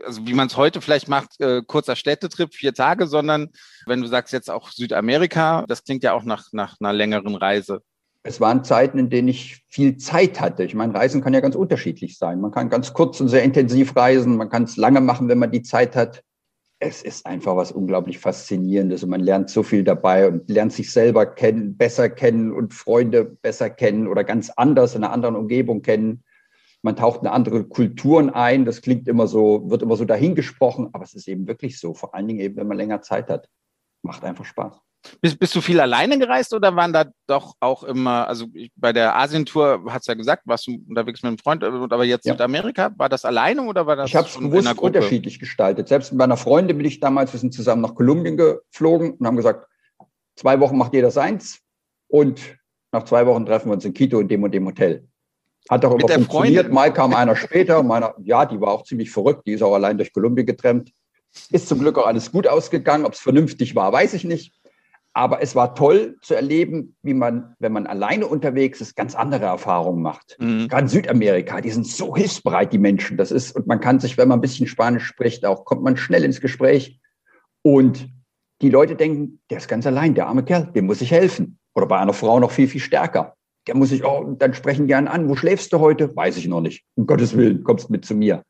[0.05, 3.49] also wie man es heute vielleicht macht, äh, kurzer Städtetrip, vier Tage, sondern
[3.85, 7.81] wenn du sagst jetzt auch Südamerika, das klingt ja auch nach, nach einer längeren Reise.
[8.23, 10.63] Es waren Zeiten, in denen ich viel Zeit hatte.
[10.63, 12.41] Ich meine, Reisen kann ja ganz unterschiedlich sein.
[12.41, 15.51] Man kann ganz kurz und sehr intensiv reisen, man kann es lange machen, wenn man
[15.51, 16.23] die Zeit hat
[16.79, 20.91] es ist einfach was unglaublich Faszinierendes und man lernt so viel dabei und lernt sich
[20.91, 25.81] selber kennen, besser kennen und Freunde besser kennen oder ganz anders in einer anderen Umgebung
[25.81, 26.23] kennen.
[26.81, 28.65] Man taucht in andere Kulturen ein.
[28.65, 31.93] Das klingt immer so, wird immer so dahingesprochen, aber es ist eben wirklich so.
[31.93, 33.49] Vor allen Dingen eben, wenn man länger Zeit hat.
[34.03, 34.79] Macht einfach Spaß.
[35.21, 39.15] Bist, bist du viel alleine gereist oder waren da doch auch immer, also bei der
[39.15, 42.33] Asientour hat es ja gesagt, warst du unterwegs mit einem Freund, aber jetzt ja.
[42.33, 44.09] Südamerika, war das alleine oder war das?
[44.09, 45.87] Ich habe es bewusst unterschiedlich gestaltet.
[45.87, 49.37] Selbst mit meiner Freundin bin ich damals, wir sind zusammen nach Kolumbien geflogen und haben
[49.37, 49.67] gesagt,
[50.35, 51.59] zwei Wochen macht jeder seins
[52.07, 52.41] und
[52.91, 55.07] nach zwei Wochen treffen wir uns in Quito in dem und dem Hotel.
[55.69, 56.31] Hat auch immer funktioniert.
[56.31, 56.73] Freundin?
[56.73, 59.97] Mal kam einer später, meiner, ja, die war auch ziemlich verrückt, die ist auch allein
[59.97, 60.91] durch Kolumbien getrennt.
[61.49, 63.05] Ist zum Glück auch alles gut ausgegangen.
[63.05, 64.53] Ob es vernünftig war, weiß ich nicht.
[65.17, 69.45] Aber es war toll zu erleben, wie man, wenn man alleine unterwegs ist, ganz andere
[69.45, 70.35] Erfahrungen macht.
[70.41, 70.67] Mhm.
[70.67, 73.15] Gerade in Südamerika, die sind so hilfsbereit, die Menschen.
[73.15, 75.95] Das ist, und man kann sich, wenn man ein bisschen Spanisch spricht, auch kommt man
[75.95, 76.99] schnell ins Gespräch.
[77.61, 78.09] Und
[78.61, 81.59] die Leute denken, der ist ganz allein, der arme Kerl, dem muss ich helfen.
[81.75, 83.35] Oder bei einer Frau noch viel, viel stärker.
[83.67, 85.29] Der muss ich, oh, dann sprechen gern an.
[85.29, 86.13] Wo schläfst du heute?
[86.13, 86.83] Weiß ich noch nicht.
[86.95, 88.43] Um Gottes Willen, kommst mit zu mir.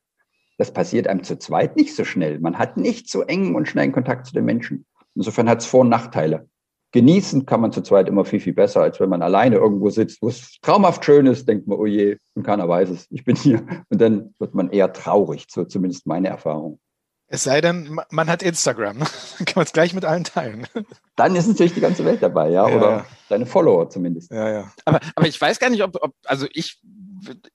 [0.57, 2.39] Das passiert einem zu zweit nicht so schnell.
[2.39, 4.87] Man hat nicht so engen und schnellen Kontakt zu den Menschen.
[5.13, 6.49] Insofern hat es Vor- und Nachteile
[6.95, 10.21] genießen kann man zu zweit immer viel, viel besser, als wenn man alleine irgendwo sitzt,
[10.21, 13.35] wo es traumhaft schön ist, denkt man, oh je, und keiner weiß es, ich bin
[13.35, 13.67] hier.
[13.89, 16.79] Und dann wird man eher traurig, so zumindest meine Erfahrung.
[17.27, 19.05] Es sei denn, man hat Instagram, ne?
[19.37, 20.67] dann kann man es gleich mit allen teilen.
[21.17, 23.05] Dann ist natürlich die ganze Welt dabei, ja, ja oder ja.
[23.27, 24.31] deine Follower zumindest.
[24.31, 24.71] Ja, ja.
[24.85, 26.81] Aber, aber ich weiß gar nicht, ob, ob also ich,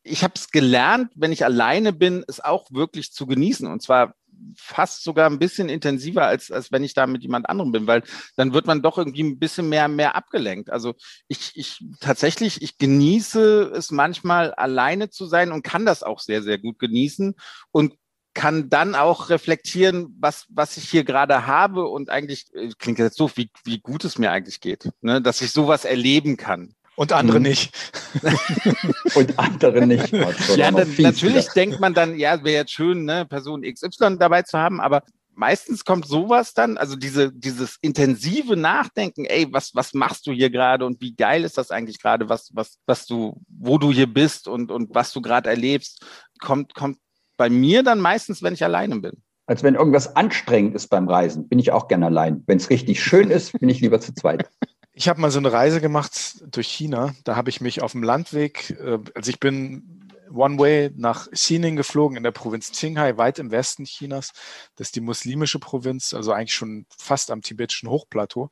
[0.03, 3.67] ich habe es gelernt, wenn ich alleine bin, es auch wirklich zu genießen.
[3.67, 4.15] Und zwar
[4.57, 8.03] fast sogar ein bisschen intensiver, als, als wenn ich da mit jemand anderem bin, weil
[8.37, 10.71] dann wird man doch irgendwie ein bisschen mehr, mehr abgelenkt.
[10.71, 10.95] Also
[11.29, 16.43] ich, ich tatsächlich, ich genieße es manchmal alleine zu sein und kann das auch sehr,
[16.43, 17.35] sehr gut genießen
[17.71, 17.95] und
[18.35, 23.17] kann dann auch reflektieren, was, was ich hier gerade habe und eigentlich, äh, klingt jetzt
[23.17, 25.21] so, wie, wie gut es mir eigentlich geht, ne?
[25.21, 26.75] dass ich sowas erleben kann.
[27.01, 27.45] Und andere hm.
[27.45, 27.73] nicht.
[29.15, 30.13] und andere nicht.
[30.57, 34.59] ja, dann, natürlich denkt man dann, ja, wäre jetzt schön, ne, Person XY dabei zu
[34.59, 35.03] haben, aber
[35.35, 40.51] meistens kommt sowas dann, also diese, dieses intensive Nachdenken, ey, was, was machst du hier
[40.51, 44.13] gerade und wie geil ist das eigentlich gerade, was, was, was du, wo du hier
[44.13, 46.05] bist und, und was du gerade erlebst,
[46.39, 46.99] kommt, kommt
[47.39, 49.23] bei mir dann meistens, wenn ich alleine bin.
[49.47, 52.45] Als wenn irgendwas anstrengend ist beim Reisen, bin ich auch gerne allein.
[52.47, 54.51] Wenn es richtig schön ist, bin ich lieber zu zweit.
[55.01, 57.15] Ich habe mal so eine Reise gemacht durch China.
[57.25, 61.77] Da habe ich mich auf dem Landweg, äh, also ich bin One Way nach Xining
[61.77, 64.35] geflogen in der Provinz Qinghai, weit im Westen Chinas.
[64.77, 68.51] Das ist die muslimische Provinz, also eigentlich schon fast am tibetischen Hochplateau.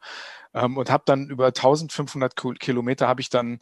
[0.55, 3.59] Ähm, und habe dann über 1500 Kilometer habe ich dann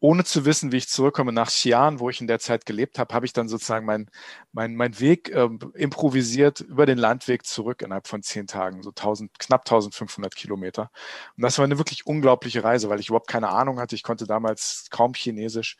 [0.00, 3.12] ohne zu wissen, wie ich zurückkomme nach Xi'an, wo ich in der Zeit gelebt habe,
[3.14, 4.10] habe ich dann sozusagen meinen
[4.52, 9.38] mein, mein Weg äh, improvisiert über den Landweg zurück innerhalb von zehn Tagen, so 1000,
[9.38, 10.90] knapp 1500 Kilometer.
[11.36, 13.96] Und das war eine wirklich unglaubliche Reise, weil ich überhaupt keine Ahnung hatte.
[13.96, 15.76] Ich konnte damals kaum Chinesisch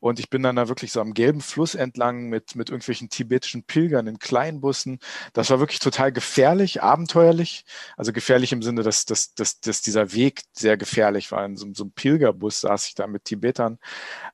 [0.00, 3.62] und ich bin dann da wirklich so am gelben Fluss entlang mit, mit irgendwelchen tibetischen
[3.64, 4.98] Pilgern in Kleinbussen.
[5.34, 7.64] Das war wirklich total gefährlich, abenteuerlich.
[7.96, 11.44] Also gefährlich im Sinne, dass, dass, dass, dass dieser Weg sehr gefährlich war.
[11.44, 13.78] In so, so einem Pilgerbus saß ich da mit Tibetern.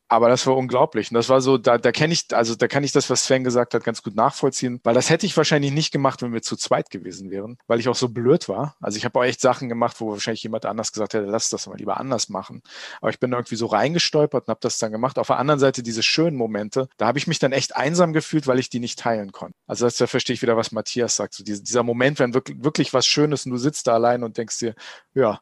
[0.09, 1.11] Aber das war unglaublich.
[1.11, 3.43] Und das war so, da, da kenne ich, also da kann ich das, was Sven
[3.43, 6.57] gesagt hat, ganz gut nachvollziehen, weil das hätte ich wahrscheinlich nicht gemacht, wenn wir zu
[6.57, 8.77] zweit gewesen wären, weil ich auch so blöd war.
[8.81, 11.67] Also ich habe auch echt Sachen gemacht, wo wahrscheinlich jemand anders gesagt hätte, lass das
[11.67, 12.63] mal lieber anders machen.
[13.01, 15.19] Aber ich bin irgendwie so reingestolpert und habe das dann gemacht.
[15.19, 18.47] Auf der anderen Seite diese schönen Momente, da habe ich mich dann echt einsam gefühlt,
[18.47, 19.57] weil ich die nicht teilen konnte.
[19.67, 21.35] Also das, da verstehe ich wieder, was Matthias sagt.
[21.35, 24.59] So dieser, Moment, wenn wirklich, wirklich was Schönes und du sitzt da allein und denkst
[24.59, 24.75] dir,
[25.15, 25.41] ja,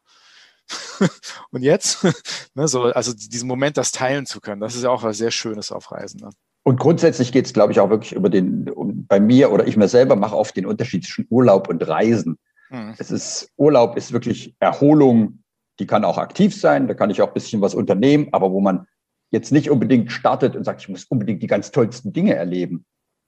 [1.51, 2.03] und jetzt,
[2.55, 5.31] ne, so, also diesen Moment, das teilen zu können, das ist ja auch was sehr
[5.31, 6.21] Schönes auf Reisen.
[6.21, 6.29] Ne?
[6.63, 9.77] Und grundsätzlich geht es, glaube ich, auch wirklich über den, um, bei mir oder ich
[9.77, 12.37] mir selber mache oft den Unterschied zwischen Urlaub und Reisen.
[12.69, 12.95] Hm.
[12.97, 15.43] Es ist, Urlaub ist wirklich Erholung,
[15.79, 18.61] die kann auch aktiv sein, da kann ich auch ein bisschen was unternehmen, aber wo
[18.61, 18.87] man
[19.29, 22.85] jetzt nicht unbedingt startet und sagt, ich muss unbedingt die ganz tollsten Dinge erleben.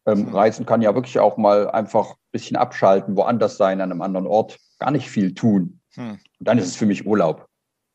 [0.07, 0.33] Ähm, hm.
[0.33, 4.25] Reisen kann ja wirklich auch mal einfach ein bisschen abschalten, woanders sein, an einem anderen
[4.25, 5.81] Ort, gar nicht viel tun.
[5.97, 6.11] Hm.
[6.11, 7.47] Und dann ist es für mich Urlaub.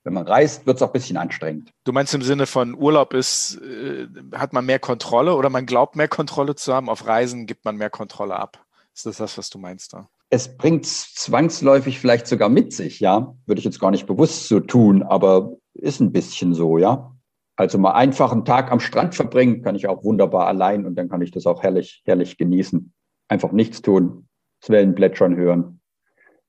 [0.04, 1.70] Wenn man reist, wird es auch ein bisschen anstrengend.
[1.84, 5.94] Du meinst im Sinne von Urlaub ist, äh, hat man mehr Kontrolle oder man glaubt
[5.94, 6.88] mehr Kontrolle zu haben?
[6.88, 8.64] Auf Reisen gibt man mehr Kontrolle ab.
[8.92, 10.08] Ist das das, was du meinst da?
[10.28, 13.36] Es bringt zwangsläufig vielleicht sogar mit sich, ja.
[13.46, 17.14] Würde ich jetzt gar nicht bewusst so tun, aber ist ein bisschen so, ja.
[17.54, 21.08] Also mal einfach einen Tag am Strand verbringen, kann ich auch wunderbar allein und dann
[21.08, 22.92] kann ich das auch herrlich, herrlich genießen.
[23.28, 24.26] Einfach nichts tun,
[24.60, 25.81] das Wellen plätschern hören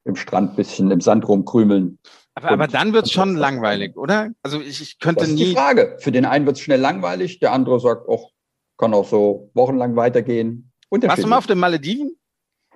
[0.05, 1.99] im Strand bisschen im Sand rumkrümeln.
[2.35, 4.31] Aber, aber dann wird es schon langweilig, oder?
[4.41, 5.45] Also ich, ich könnte das ist nie.
[5.45, 5.97] Die Frage.
[5.99, 8.31] Für den einen wird es schnell langweilig, der andere sagt, auch
[8.77, 10.71] kann auch so wochenlang weitergehen.
[10.89, 12.15] Warst du mal auf den Malediven?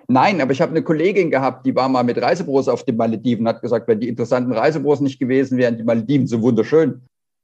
[0.06, 3.46] Nein, aber ich habe eine Kollegin gehabt, die war mal mit Reisebüros auf den Malediven
[3.46, 7.02] und hat gesagt, wenn die interessanten Reisebüros nicht gewesen wären, die Malediven so wunderschön.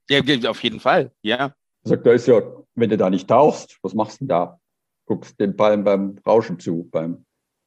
[0.09, 1.53] Ja, auf jeden Fall, ja.
[1.83, 2.41] Sagt, da ist ja,
[2.73, 4.59] wenn du da nicht tauchst, was machst du denn da?
[5.05, 7.25] Guckst den Palmen beim Rauschen zu, beim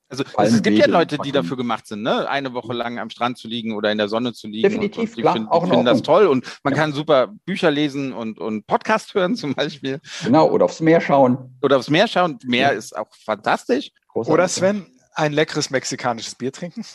[0.09, 2.29] also es gibt ja Leute, die dafür gemacht sind, ne?
[2.29, 4.69] eine Woche lang am Strand zu liegen oder in der Sonne zu liegen.
[4.69, 6.81] Definitiv, und, und klar, find, auch finden das toll und man ja.
[6.81, 10.01] kann super Bücher lesen und, und Podcast hören zum Beispiel.
[10.25, 11.57] Genau, oder aufs Meer schauen.
[11.61, 12.39] Oder aufs Meer schauen.
[12.45, 12.79] Meer ja.
[12.79, 13.91] ist auch fantastisch.
[14.09, 14.33] Großartig.
[14.33, 16.85] Oder Sven, ein leckeres mexikanisches Bier trinken.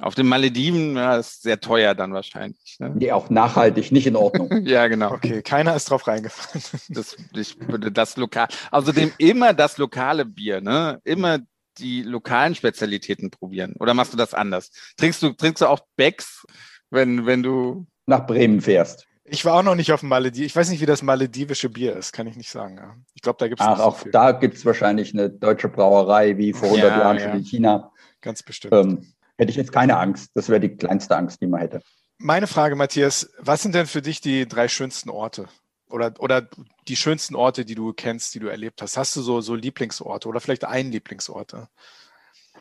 [0.00, 2.76] Auf den Malediven ja, ist sehr teuer dann wahrscheinlich.
[2.78, 2.92] Ne?
[2.94, 4.48] Nee, auch nachhaltig, nicht in Ordnung.
[4.64, 5.10] ja, genau.
[5.10, 6.64] Okay, keiner ist drauf reingefallen.
[6.90, 11.00] das, ich würde das lokal, außerdem immer das lokale Bier, ne?
[11.02, 11.40] Immer
[11.78, 13.74] die lokalen Spezialitäten probieren?
[13.78, 14.70] Oder machst du das anders?
[14.96, 16.46] Trinkst du, trinkst du auch Becks,
[16.90, 19.06] wenn, wenn du nach Bremen fährst?
[19.30, 20.46] Ich war auch noch nicht auf dem Malediv.
[20.46, 23.04] Ich weiß nicht, wie das maledivische Bier ist, kann ich nicht sagen.
[23.14, 26.38] Ich glaube, da gibt es Ach, auch so da gibt es wahrscheinlich eine deutsche Brauerei
[26.38, 27.34] wie vor 100 ja, Jahren schon ja.
[27.34, 27.92] in China.
[28.22, 28.72] Ganz bestimmt.
[28.72, 30.30] Ähm, hätte ich jetzt keine Angst.
[30.34, 31.82] Das wäre die kleinste Angst, die man hätte.
[32.18, 35.46] Meine Frage, Matthias, was sind denn für dich die drei schönsten Orte?
[35.90, 36.48] Oder, oder
[36.86, 38.96] die schönsten Orte, die du kennst, die du erlebt hast?
[38.96, 41.54] Hast du so, so Lieblingsorte oder vielleicht einen Lieblingsort?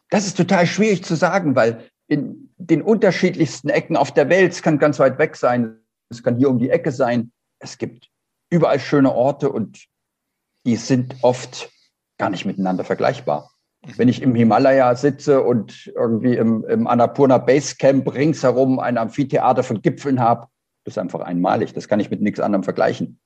[0.10, 4.62] Das ist total schwierig zu sagen, weil in den unterschiedlichsten Ecken auf der Welt, es
[4.62, 8.10] kann ganz weit weg sein, es kann hier um die Ecke sein, es gibt
[8.50, 9.88] überall schöne Orte und
[10.66, 11.70] die sind oft
[12.18, 13.52] gar nicht miteinander vergleichbar.
[13.86, 13.98] Mhm.
[13.98, 19.82] Wenn ich im Himalaya sitze und irgendwie im, im Annapurna Basecamp ringsherum ein Amphitheater von
[19.82, 20.48] Gipfeln habe,
[20.88, 21.74] das ist einfach einmalig.
[21.74, 23.20] Das kann ich mit nichts anderem vergleichen.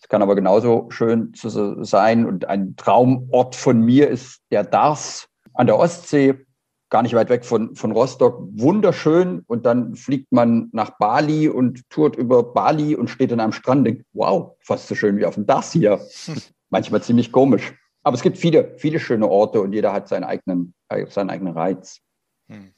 [0.00, 2.24] Es kann aber genauso schön sein.
[2.24, 6.46] Und ein Traumort von mir ist der Dars an der Ostsee,
[6.90, 8.46] gar nicht weit weg von, von Rostock.
[8.52, 9.42] Wunderschön.
[9.48, 13.78] Und dann fliegt man nach Bali und tourt über Bali und steht dann am Strand
[13.78, 16.00] und denkt, wow, fast so schön wie auf dem Dars hier.
[16.70, 17.74] Manchmal ziemlich komisch.
[18.04, 20.74] Aber es gibt viele, viele schöne Orte und jeder hat seinen eigenen,
[21.08, 21.98] seinen eigenen Reiz.
[22.46, 22.72] Hm.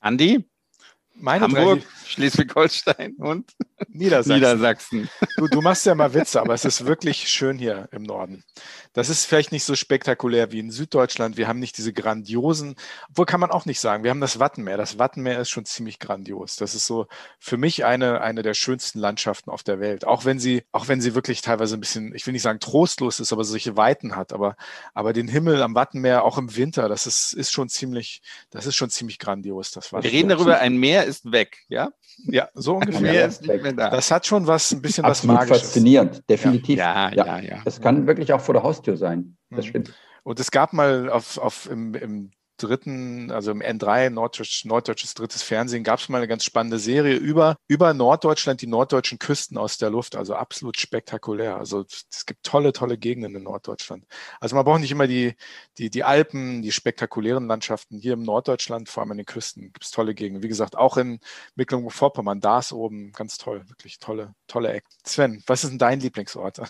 [0.00, 0.48] Andi?
[1.14, 3.52] Meine Hamburg, Schleswig-Holstein und
[3.88, 4.34] Niedersachsen.
[4.34, 5.10] Niedersachsen.
[5.36, 8.44] Du, du, machst ja mal Witze, aber es ist wirklich schön hier im Norden.
[8.92, 11.36] Das ist vielleicht nicht so spektakulär wie in Süddeutschland.
[11.36, 12.76] Wir haben nicht diese grandiosen,
[13.10, 14.76] obwohl kann man auch nicht sagen, wir haben das Wattenmeer.
[14.76, 16.56] Das Wattenmeer ist schon ziemlich grandios.
[16.56, 17.06] Das ist so
[17.38, 20.06] für mich eine, eine der schönsten Landschaften auf der Welt.
[20.06, 23.20] Auch wenn sie, auch wenn sie wirklich teilweise ein bisschen, ich will nicht sagen trostlos
[23.20, 24.32] ist, aber solche Weiten hat.
[24.32, 24.56] Aber,
[24.94, 28.76] aber den Himmel am Wattenmeer, auch im Winter, das ist, ist schon ziemlich, das ist
[28.76, 29.70] schon ziemlich grandios.
[29.70, 31.90] Das Wir reden darüber, ein Meer ist weg, ja?
[32.24, 33.00] Ja, so ungefähr.
[33.00, 33.90] Meer ist nicht mehr da.
[33.90, 35.62] Das hat schon was, ein bisschen Absolut was Magisches.
[35.68, 36.78] faszinierend, definitiv.
[36.78, 37.38] Ja, ja, ja.
[37.38, 37.62] ja.
[37.64, 39.36] Das kann wirklich auch vor der Haustür sein.
[39.50, 39.68] Das mhm.
[39.68, 39.94] stimmt.
[40.22, 42.30] Und es gab mal auf, auf im, im
[42.62, 47.16] dritten, also im N3, Norddeutsch, norddeutsches drittes Fernsehen, gab es mal eine ganz spannende Serie
[47.16, 50.16] über, über Norddeutschland, die norddeutschen Küsten aus der Luft.
[50.16, 51.56] Also absolut spektakulär.
[51.56, 54.06] Also es gibt tolle, tolle Gegenden in Norddeutschland.
[54.40, 55.34] Also man braucht nicht immer die,
[55.78, 57.98] die, die Alpen, die spektakulären Landschaften.
[57.98, 60.42] Hier im Norddeutschland, vor allem an den Küsten, gibt es tolle Gegenden.
[60.42, 61.20] Wie gesagt, auch in
[61.56, 64.88] Mecklenburg-Vorpommern, da ist oben ganz toll, wirklich tolle, tolle Ecken.
[65.04, 66.60] Sven, was ist denn dein Lieblingsort?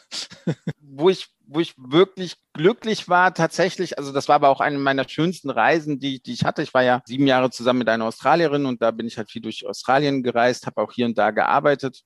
[0.80, 5.08] Wo ich wo ich wirklich glücklich war, tatsächlich, also das war aber auch eine meiner
[5.08, 6.62] schönsten Reisen, die, die ich hatte.
[6.62, 9.42] Ich war ja sieben Jahre zusammen mit einer Australierin und da bin ich halt viel
[9.42, 12.02] durch Australien gereist, habe auch hier und da gearbeitet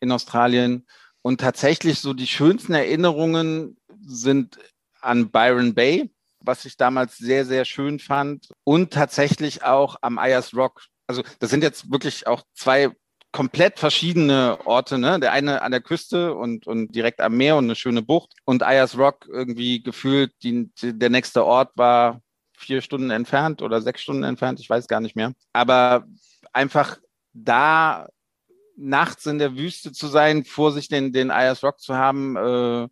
[0.00, 0.86] in Australien.
[1.22, 4.58] Und tatsächlich so die schönsten Erinnerungen sind
[5.00, 8.48] an Byron Bay, was ich damals sehr, sehr schön fand.
[8.64, 10.82] Und tatsächlich auch am Ayers Rock.
[11.06, 12.90] Also das sind jetzt wirklich auch zwei
[13.32, 15.18] komplett verschiedene Orte, ne?
[15.18, 18.34] Der eine an der Küste und, und direkt am Meer und eine schöne Bucht.
[18.44, 22.20] Und Ayers Rock irgendwie gefühlt, die, der nächste Ort war
[22.52, 25.32] vier Stunden entfernt oder sechs Stunden entfernt, ich weiß gar nicht mehr.
[25.52, 26.06] Aber
[26.52, 26.98] einfach
[27.32, 28.06] da
[28.76, 32.88] nachts in der Wüste zu sein, vor sich den, den Ayers Rock zu haben, äh,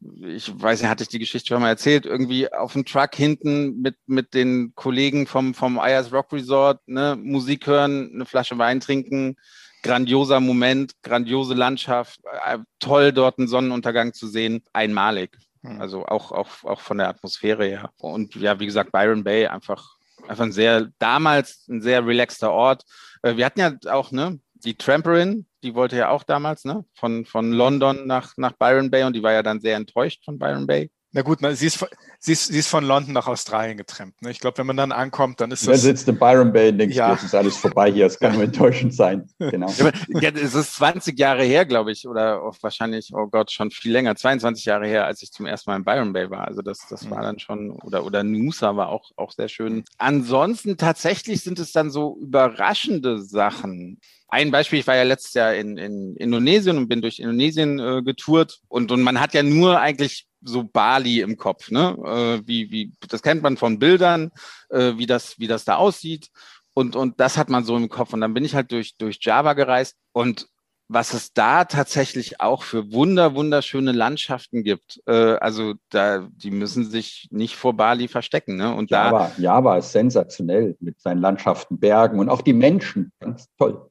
[0.00, 3.80] ich weiß nicht, hatte ich die Geschichte schon mal erzählt, irgendwie auf dem Truck hinten
[3.80, 8.80] mit, mit den Kollegen vom, vom Ayers Rock Resort, ne, Musik hören, eine Flasche Wein
[8.80, 9.36] trinken,
[9.82, 15.36] grandioser Moment, grandiose Landschaft, äh, toll dort einen Sonnenuntergang zu sehen, einmalig.
[15.62, 15.80] Hm.
[15.80, 17.90] Also auch, auch, auch von der Atmosphäre her.
[17.96, 19.96] Und ja, wie gesagt, Byron Bay einfach,
[20.28, 22.84] einfach ein sehr, damals ein sehr relaxter Ort.
[23.22, 27.24] Äh, wir hatten ja auch, ne, die Tramperin, die wollte ja auch damals, ne, von,
[27.24, 30.66] von London nach, nach Byron Bay und die war ja dann sehr enttäuscht von Byron
[30.66, 30.90] Bay.
[31.12, 31.82] Na gut, na, sie, ist,
[32.18, 34.20] sie, ist, sie ist von London nach Australien getrennt.
[34.20, 34.30] Ne?
[34.30, 35.80] Ich glaube, wenn man dann ankommt, dann ist das.
[35.80, 37.12] Dann sitzt in Byron Bay und denkt, ja.
[37.12, 39.26] jetzt ist alles vorbei hier, es kann nur enttäuschend sein.
[39.38, 39.72] Genau.
[40.08, 44.16] Ja, es ist 20 Jahre her, glaube ich, oder wahrscheinlich, oh Gott, schon viel länger,
[44.16, 46.46] 22 Jahre her, als ich zum ersten Mal in Byron Bay war.
[46.46, 47.22] Also das, das war mhm.
[47.22, 49.84] dann schon, oder, oder Noosa war auch, auch sehr schön.
[49.96, 53.98] Ansonsten tatsächlich sind es dann so überraschende Sachen.
[54.28, 58.02] Ein Beispiel, ich war ja letztes Jahr in, in Indonesien und bin durch Indonesien äh,
[58.02, 61.96] getourt und, und man hat ja nur eigentlich so Bali im Kopf, ne?
[62.04, 64.30] Äh, wie, wie, das kennt man von Bildern,
[64.68, 66.28] äh, wie, das, wie das da aussieht.
[66.74, 68.12] Und, und das hat man so im Kopf.
[68.12, 70.46] Und dann bin ich halt durch, durch Java gereist und
[70.90, 75.00] was es da tatsächlich auch für wunder, wunderschöne Landschaften gibt.
[75.06, 78.56] Äh, also da, die müssen sich nicht vor Bali verstecken.
[78.56, 78.74] Ne?
[78.74, 83.12] Und Java, da, Java ist sensationell mit seinen Landschaften, Bergen und auch die Menschen.
[83.20, 83.90] Ganz toll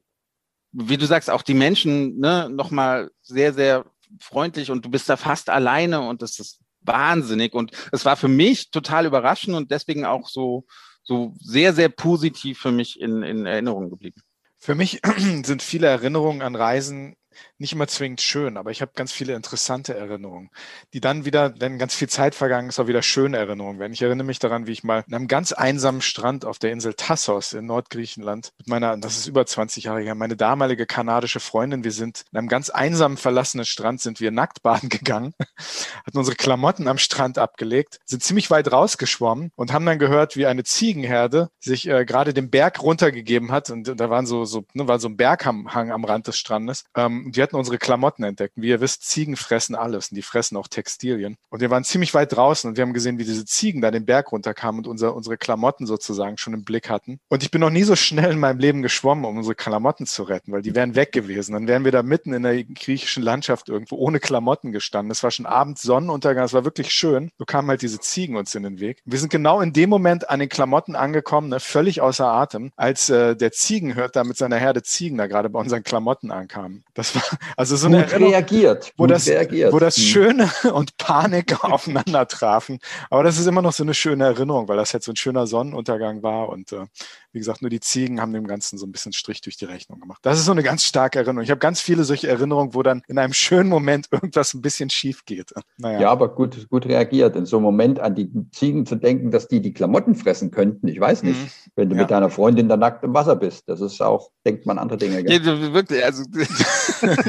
[0.72, 3.84] wie du sagst, auch die Menschen ne, nochmal sehr, sehr
[4.20, 7.54] freundlich und du bist da fast alleine und das ist wahnsinnig.
[7.54, 10.66] Und es war für mich total überraschend und deswegen auch so,
[11.02, 14.20] so sehr, sehr positiv für mich in, in Erinnerung geblieben.
[14.58, 15.00] Für mich
[15.44, 17.16] sind viele Erinnerungen an Reisen
[17.58, 20.50] nicht immer zwingend schön, aber ich habe ganz viele interessante Erinnerungen,
[20.92, 23.92] die dann wieder, wenn ganz viel Zeit vergangen ist, auch wieder schöne Erinnerungen werden.
[23.92, 26.94] Ich erinnere mich daran, wie ich mal an einem ganz einsamen Strand auf der Insel
[26.94, 31.82] Tassos in Nordgriechenland mit meiner, das ist über 20 Jahre her, meine damalige kanadische Freundin,
[31.82, 35.34] wir sind an einem ganz einsamen verlassenen Strand, sind wir nackt baden gegangen,
[36.06, 40.46] hatten unsere Klamotten am Strand abgelegt, sind ziemlich weit rausgeschwommen und haben dann gehört, wie
[40.46, 44.86] eine Ziegenherde sich äh, gerade den Berg runtergegeben hat und, da waren so, so, ne,
[44.86, 46.84] war so ein Berghang am Rand des Strandes.
[46.94, 48.54] Ähm, und wir hatten unsere Klamotten entdeckt.
[48.56, 51.36] Wie ihr wisst, Ziegen fressen alles und die fressen auch Textilien.
[51.48, 54.04] Und wir waren ziemlich weit draußen und wir haben gesehen, wie diese Ziegen da den
[54.04, 57.20] Berg runterkamen und unser, unsere Klamotten sozusagen schon im Blick hatten.
[57.28, 60.22] Und ich bin noch nie so schnell in meinem Leben geschwommen, um unsere Klamotten zu
[60.24, 61.52] retten, weil die wären weg gewesen.
[61.52, 65.10] Dann wären wir da mitten in der griechischen Landschaft irgendwo ohne Klamotten gestanden.
[65.10, 67.30] Es war schon abends Sonnenuntergang, es war wirklich schön.
[67.38, 69.02] So kamen halt diese Ziegen uns in den Weg.
[69.04, 73.08] Wir sind genau in dem Moment an den Klamotten angekommen, ne, völlig außer Atem, als
[73.08, 76.82] äh, der Ziegenhirt da mit seiner Herde Ziegen da gerade bei unseren Klamotten ankam.
[76.94, 79.72] Das war also so eine Erinnerung, reagiert, wo das, reagiert.
[79.72, 80.04] wo das hm.
[80.04, 82.78] Schöne und Panik aufeinander trafen.
[83.10, 85.46] Aber das ist immer noch so eine schöne Erinnerung, weil das jetzt so ein schöner
[85.46, 86.86] Sonnenuntergang war und äh,
[87.32, 90.00] wie gesagt, nur die Ziegen haben dem Ganzen so ein bisschen Strich durch die Rechnung
[90.00, 90.18] gemacht.
[90.22, 91.42] Das ist so eine ganz starke Erinnerung.
[91.42, 94.90] Ich habe ganz viele solche Erinnerungen, wo dann in einem schönen Moment irgendwas ein bisschen
[94.90, 95.52] schief geht.
[95.76, 96.00] Naja.
[96.00, 97.36] Ja, aber gut, gut reagiert.
[97.36, 100.88] In so einem Moment an die Ziegen zu denken, dass die die Klamotten fressen könnten.
[100.88, 101.70] Ich weiß nicht, mhm.
[101.76, 102.02] wenn du ja.
[102.02, 103.68] mit deiner Freundin da nackt im Wasser bist.
[103.68, 105.20] Das ist auch, denkt man andere Dinge.
[105.30, 106.24] Ja, wirklich, also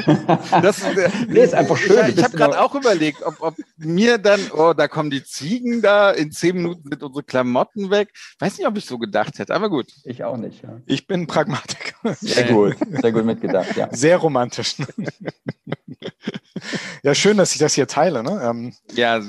[0.62, 0.82] das
[1.28, 2.06] nee, ist einfach schön.
[2.08, 5.82] Ich, ich habe gerade auch überlegt, ob, ob mir dann, oh, da kommen die Ziegen
[5.82, 8.10] da, in zehn Minuten sind unsere Klamotten weg.
[8.38, 9.92] Weiß nicht, ob ich so gedacht hätte, aber gut.
[10.04, 10.62] Ich auch nicht.
[10.62, 10.80] Ja.
[10.86, 12.16] Ich bin Pragmatiker.
[12.20, 13.88] Sehr gut, sehr gut mitgedacht, ja.
[13.92, 14.76] Sehr romantisch.
[17.02, 18.22] ja, schön, dass ich das hier teile.
[18.22, 18.40] Ne?
[18.42, 19.20] Ähm, ja,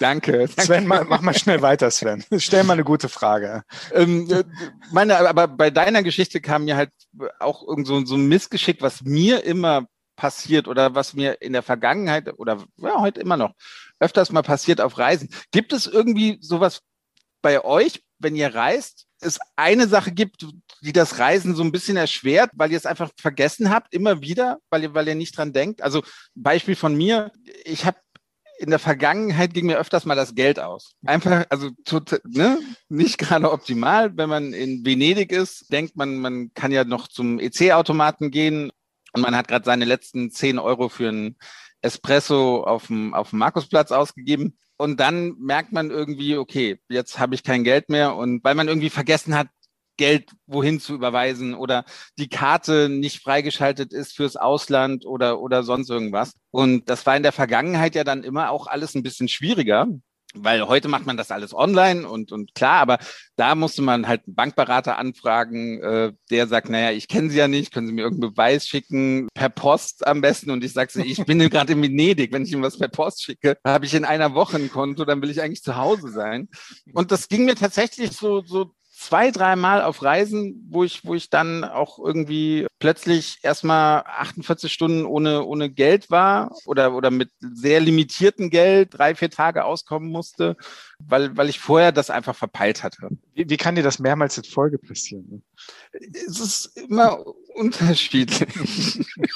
[0.00, 0.48] danke.
[0.48, 2.24] Sven, mach, mach, mal schnell weiter, Sven.
[2.38, 3.62] Stell mal eine gute Frage.
[3.92, 4.44] Ähm, äh,
[4.92, 6.90] meine, aber bei deiner Geschichte kam mir halt
[7.38, 9.86] auch irgend so, so ein Missgeschick, was mir immer
[10.16, 13.54] passiert oder was mir in der Vergangenheit oder ja, heute immer noch
[14.00, 15.28] öfters mal passiert auf Reisen.
[15.52, 16.82] Gibt es irgendwie sowas
[17.42, 20.46] bei euch wenn ihr reist, es eine Sache gibt,
[20.82, 24.58] die das Reisen so ein bisschen erschwert, weil ihr es einfach vergessen habt, immer wieder,
[24.70, 25.82] weil ihr, weil ihr nicht dran denkt.
[25.82, 26.02] Also
[26.34, 27.32] Beispiel von mir,
[27.64, 27.98] ich habe
[28.58, 30.92] in der Vergangenheit ging mir öfters mal das Geld aus.
[31.04, 32.58] Einfach, also tot, ne?
[32.88, 34.16] nicht gerade optimal.
[34.16, 38.72] Wenn man in Venedig ist, denkt man, man kann ja noch zum EC-Automaten gehen
[39.16, 41.36] und man hat gerade seine letzten 10 Euro für einen
[41.80, 44.56] Espresso auf dem, auf dem Markusplatz ausgegeben.
[44.76, 48.14] Und dann merkt man irgendwie, okay, jetzt habe ich kein Geld mehr.
[48.14, 49.48] Und weil man irgendwie vergessen hat,
[49.96, 51.84] Geld wohin zu überweisen oder
[52.18, 56.34] die Karte nicht freigeschaltet ist fürs Ausland oder, oder sonst irgendwas.
[56.50, 59.86] Und das war in der Vergangenheit ja dann immer auch alles ein bisschen schwieriger.
[60.38, 62.98] Weil heute macht man das alles online und, und klar, aber
[63.36, 67.48] da musste man halt einen Bankberater anfragen, äh, der sagt, naja, ich kenne Sie ja
[67.48, 70.50] nicht, können Sie mir irgendeinen Beweis schicken, per Post am besten.
[70.50, 73.58] Und ich sage, ich bin gerade in Venedig, wenn ich ihm was per Post schicke,
[73.64, 76.48] habe ich in einer Woche ein Konto, dann will ich eigentlich zu Hause sein.
[76.92, 81.28] Und das ging mir tatsächlich so, so zwei, dreimal auf Reisen, wo ich, wo ich
[81.28, 87.80] dann auch irgendwie plötzlich erstmal 48 Stunden ohne, ohne Geld war oder, oder mit sehr
[87.80, 90.56] limitiertem Geld drei, vier Tage auskommen musste,
[90.98, 93.10] weil, weil ich vorher das einfach verpeilt hatte.
[93.34, 95.42] Wie, wie kann dir das mehrmals in Folge passieren?
[95.92, 97.22] Es ist immer
[97.54, 98.48] unterschiedlich.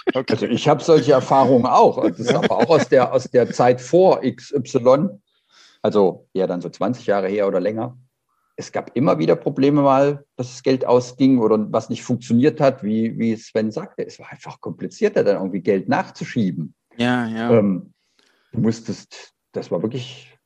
[0.15, 0.33] okay.
[0.33, 2.03] Also ich habe solche Erfahrungen auch.
[2.09, 5.09] Das ist aber auch aus der, aus der Zeit vor XY,
[5.83, 7.99] also ja dann so 20 Jahre her oder länger
[8.61, 12.85] es gab immer wieder Probleme mal, dass das Geld ausging oder was nicht funktioniert hat,
[12.85, 14.07] wie, wie Sven sagte.
[14.07, 16.75] Es war einfach komplizierter, dann irgendwie Geld nachzuschieben.
[16.97, 17.51] Ja, ja.
[17.59, 17.95] Ähm,
[18.53, 20.37] du musstest, das war wirklich,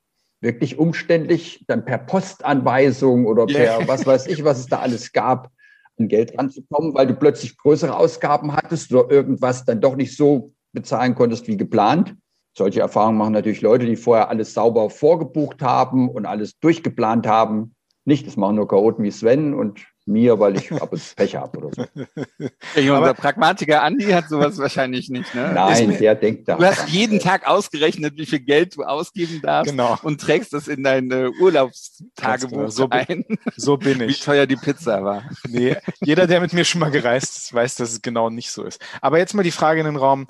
[0.40, 3.88] wirklich umständlich, dann per Postanweisung oder per yeah.
[3.88, 5.50] was weiß ich, was es da alles gab,
[5.98, 10.52] an Geld ranzukommen, weil du plötzlich größere Ausgaben hattest oder irgendwas dann doch nicht so
[10.72, 12.14] bezahlen konntest wie geplant.
[12.56, 17.73] Solche Erfahrungen machen natürlich Leute, die vorher alles sauber vorgebucht haben und alles durchgeplant haben
[18.04, 18.26] nicht.
[18.26, 21.58] Das machen nur Chaoten wie Sven und mir, weil ich ab und zu Pech habe
[21.58, 22.04] oder so.
[22.76, 25.34] Ja, unser Pragmatiker Andi hat sowas wahrscheinlich nicht.
[25.34, 25.52] Ne?
[25.54, 26.56] Nein, mir, der denkt da.
[26.56, 29.96] Du hast jeden Tag ausgerechnet, wie viel Geld du ausgeben darfst genau.
[30.02, 32.68] und trägst das in dein Urlaubstagebuch genau.
[32.68, 33.24] so ein.
[33.56, 34.20] So bin ich.
[34.20, 35.24] Wie teuer die Pizza war.
[35.48, 38.64] Nee, jeder, der mit mir schon mal gereist ist, weiß, dass es genau nicht so
[38.64, 38.80] ist.
[39.00, 40.26] Aber jetzt mal die Frage in den Raum,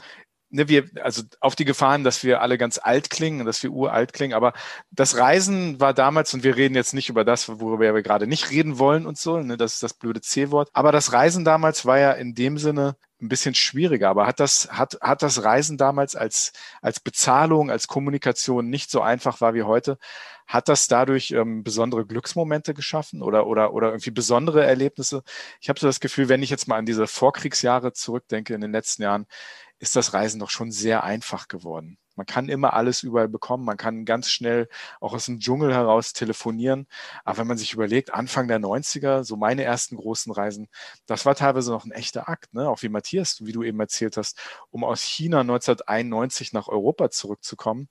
[0.54, 4.12] ne, wir, also auf die Gefahren, dass wir alle ganz alt klingen, dass wir uralt
[4.12, 4.52] klingen, aber
[4.90, 8.50] das Reisen war damals, und wir reden jetzt nicht über das, worüber wir gerade nicht
[8.50, 11.98] reden wollen und so, ne, das ist das blöde C-Wort, aber das Reisen damals war
[11.98, 16.14] ja in dem Sinne ein bisschen schwieriger, aber hat das, hat, hat das Reisen damals
[16.14, 19.98] als, als Bezahlung, als Kommunikation nicht so einfach war wie heute,
[20.46, 25.22] hat das dadurch ähm, besondere Glücksmomente geschaffen oder, oder, oder irgendwie besondere Erlebnisse?
[25.60, 28.72] Ich habe so das Gefühl, wenn ich jetzt mal an diese Vorkriegsjahre zurückdenke in den
[28.72, 29.26] letzten Jahren,
[29.78, 31.98] ist das Reisen doch schon sehr einfach geworden.
[32.16, 33.64] Man kann immer alles überall bekommen.
[33.64, 34.68] Man kann ganz schnell
[35.00, 36.86] auch aus dem Dschungel heraus telefonieren.
[37.24, 40.68] Aber wenn man sich überlegt, Anfang der 90er, so meine ersten großen Reisen,
[41.06, 42.68] das war teilweise noch ein echter Akt, ne?
[42.68, 44.38] Auch wie Matthias, wie du eben erzählt hast,
[44.70, 47.88] um aus China 1991 nach Europa zurückzukommen,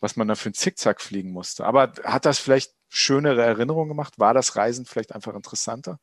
[0.00, 1.64] was man da für einen Zickzack fliegen musste.
[1.64, 4.18] Aber hat das vielleicht schönere Erinnerungen gemacht?
[4.18, 5.98] War das Reisen vielleicht einfach interessanter?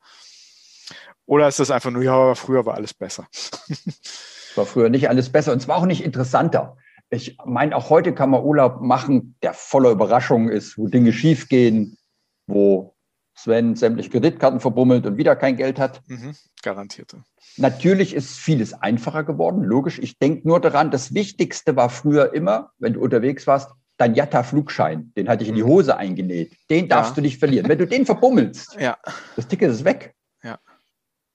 [1.25, 3.27] Oder ist das einfach nur, ja, früher war alles besser?
[4.59, 6.77] war früher nicht alles besser und es war auch nicht interessanter.
[7.09, 11.97] Ich meine, auch heute kann man Urlaub machen, der voller Überraschungen ist, wo Dinge schiefgehen,
[12.45, 12.93] wo
[13.35, 16.01] Sven sämtliche Kreditkarten verbummelt und wieder kein Geld hat.
[16.07, 17.23] Mhm, garantierte.
[17.57, 19.97] Natürlich ist vieles einfacher geworden, logisch.
[19.97, 25.13] Ich denke nur daran, das Wichtigste war früher immer, wenn du unterwegs warst, dein Jatta-Flugschein.
[25.15, 25.67] Den hatte ich in die mhm.
[25.67, 26.51] Hose eingenäht.
[26.69, 27.15] Den darfst ja.
[27.15, 27.69] du nicht verlieren.
[27.69, 28.97] Wenn du den verbummelst, ja.
[29.35, 30.13] das Ticket ist weg.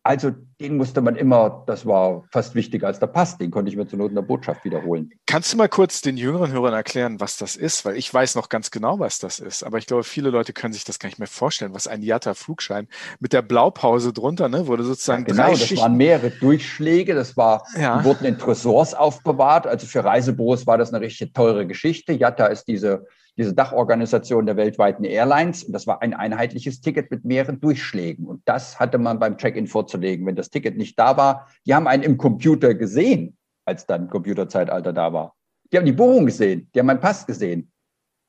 [0.07, 3.77] Also den musste man immer, das war fast wichtiger als der Pass, den konnte ich
[3.77, 5.11] mir zur Not in der Botschaft wiederholen.
[5.25, 7.87] Kannst du mal kurz den jüngeren Hörern erklären, was das ist?
[7.87, 10.75] Weil ich weiß noch ganz genau, was das ist, aber ich glaube, viele Leute können
[10.75, 12.87] sich das gar nicht mehr vorstellen, was ein IATA-Flugschein
[13.19, 17.35] mit der Blaupause drunter, ne, wurde sozusagen ja, Genau, das Schichten waren mehrere Durchschläge, das
[17.39, 17.99] war, ja.
[17.99, 22.13] die wurden in Tresors aufbewahrt, also für Reisebüros war das eine richtig teure Geschichte.
[22.13, 25.65] IATA ist diese diese Dachorganisation der weltweiten Airlines.
[25.65, 28.27] Und das war ein einheitliches Ticket mit mehreren Durchschlägen.
[28.27, 30.27] Und das hatte man beim Check-in vorzulegen.
[30.27, 34.93] Wenn das Ticket nicht da war, die haben einen im Computer gesehen, als dann Computerzeitalter
[34.93, 35.35] da war.
[35.73, 37.73] Die haben die Buchung gesehen, die haben meinen Pass gesehen.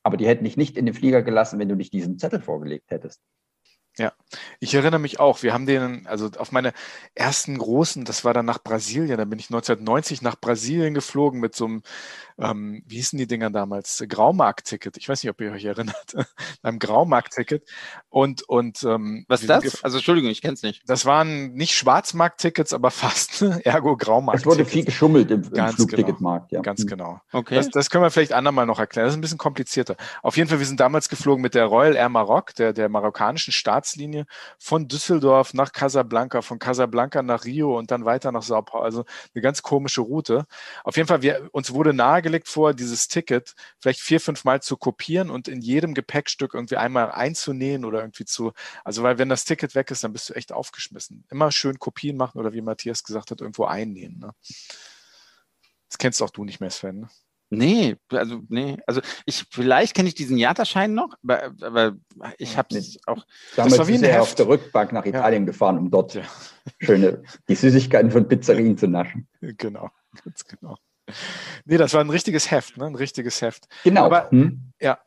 [0.03, 2.89] Aber die hätten dich nicht in den Flieger gelassen, wenn du nicht diesen Zettel vorgelegt
[2.91, 3.21] hättest.
[3.97, 4.11] Ja,
[4.59, 5.41] ich erinnere mich auch.
[5.41, 6.73] Wir haben den, also auf meine
[7.13, 11.55] ersten großen, das war dann nach Brasilien, da bin ich 1990 nach Brasilien geflogen mit
[11.55, 11.81] so einem,
[12.37, 14.03] ähm, wie hießen die Dinger damals?
[14.05, 14.97] Graumarkt-Ticket.
[14.97, 15.95] Ich weiß nicht, ob ihr euch erinnert.
[16.61, 17.63] Beim Graumarkt-Ticket.
[18.09, 19.83] Und, und ähm, was ist das?
[19.83, 20.83] Also Entschuldigung, ich kenne es nicht.
[20.87, 24.41] Das waren nicht Schwarzmarkt-Tickets, aber fast, ergo Graumarkt.
[24.41, 25.71] Es wurde viel geschummelt im, im genau.
[25.71, 26.59] Flugticketmarkt, genau.
[26.59, 26.63] ja.
[26.63, 26.87] Ganz hm.
[26.87, 27.21] genau.
[27.31, 27.55] Okay.
[27.55, 29.05] Das, das können wir vielleicht andermal noch erklären.
[29.05, 29.95] Das ist ein bisschen komplizierter.
[30.21, 33.53] Auf jeden Fall, wir sind damals geflogen mit der Royal Air Maroc, der, der marokkanischen
[33.53, 34.25] Staats Staatslinie
[34.57, 38.83] von Düsseldorf nach Casablanca, von Casablanca nach Rio und dann weiter nach Sao Paulo.
[38.83, 40.45] Also eine ganz komische Route.
[40.83, 44.77] Auf jeden Fall, wir, uns wurde nahegelegt vor, dieses Ticket vielleicht vier, fünf Mal zu
[44.77, 48.51] kopieren und in jedem Gepäckstück irgendwie einmal einzunähen oder irgendwie zu,
[48.83, 51.25] also weil wenn das Ticket weg ist, dann bist du echt aufgeschmissen.
[51.29, 54.19] Immer schön Kopien machen oder wie Matthias gesagt hat, irgendwo einnähen.
[54.19, 54.31] Ne?
[55.89, 57.01] Das kennst auch du nicht mehr, Sven.
[57.01, 57.09] Ne?
[57.49, 61.95] Nee, also nee, also ich vielleicht kenne ich diesen Jata-Schein noch, aber, aber
[62.37, 63.23] ich habe es auch.
[63.55, 65.51] Damals das war ist er auf der Rückbank nach Italien ja.
[65.51, 66.23] gefahren, um dort ja.
[66.79, 69.27] schöne die Süßigkeiten von Pizzerien zu naschen.
[69.41, 69.89] Genau,
[70.23, 70.77] ganz genau.
[71.65, 72.85] Nee, das war ein richtiges Heft, ne?
[72.85, 73.67] Ein richtiges Heft.
[73.83, 74.05] Genau.
[74.05, 74.71] Aber hm?
[74.81, 74.97] ja,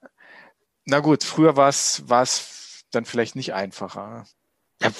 [0.84, 4.24] na gut, früher war es dann vielleicht nicht einfacher.
[4.80, 4.90] Ja,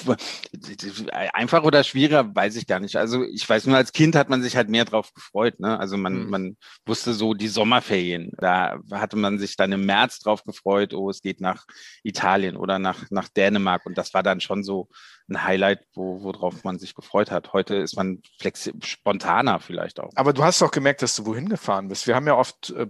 [1.34, 2.96] einfach oder schwieriger, weiß ich gar nicht.
[2.96, 5.60] Also ich weiß nur, als Kind hat man sich halt mehr drauf gefreut.
[5.60, 5.78] Ne?
[5.78, 6.30] Also man, mhm.
[6.30, 8.32] man wusste so die Sommerferien.
[8.38, 11.64] Da hatte man sich dann im März drauf gefreut, oh, es geht nach
[12.02, 13.86] Italien oder nach, nach Dänemark.
[13.86, 14.88] Und das war dann schon so
[15.28, 17.52] ein Highlight, wo, worauf man sich gefreut hat.
[17.52, 18.20] Heute ist man
[18.82, 20.10] spontaner vielleicht auch.
[20.16, 22.08] Aber du hast doch gemerkt, dass du wohin gefahren bist.
[22.08, 22.88] Wir haben ja oft äh,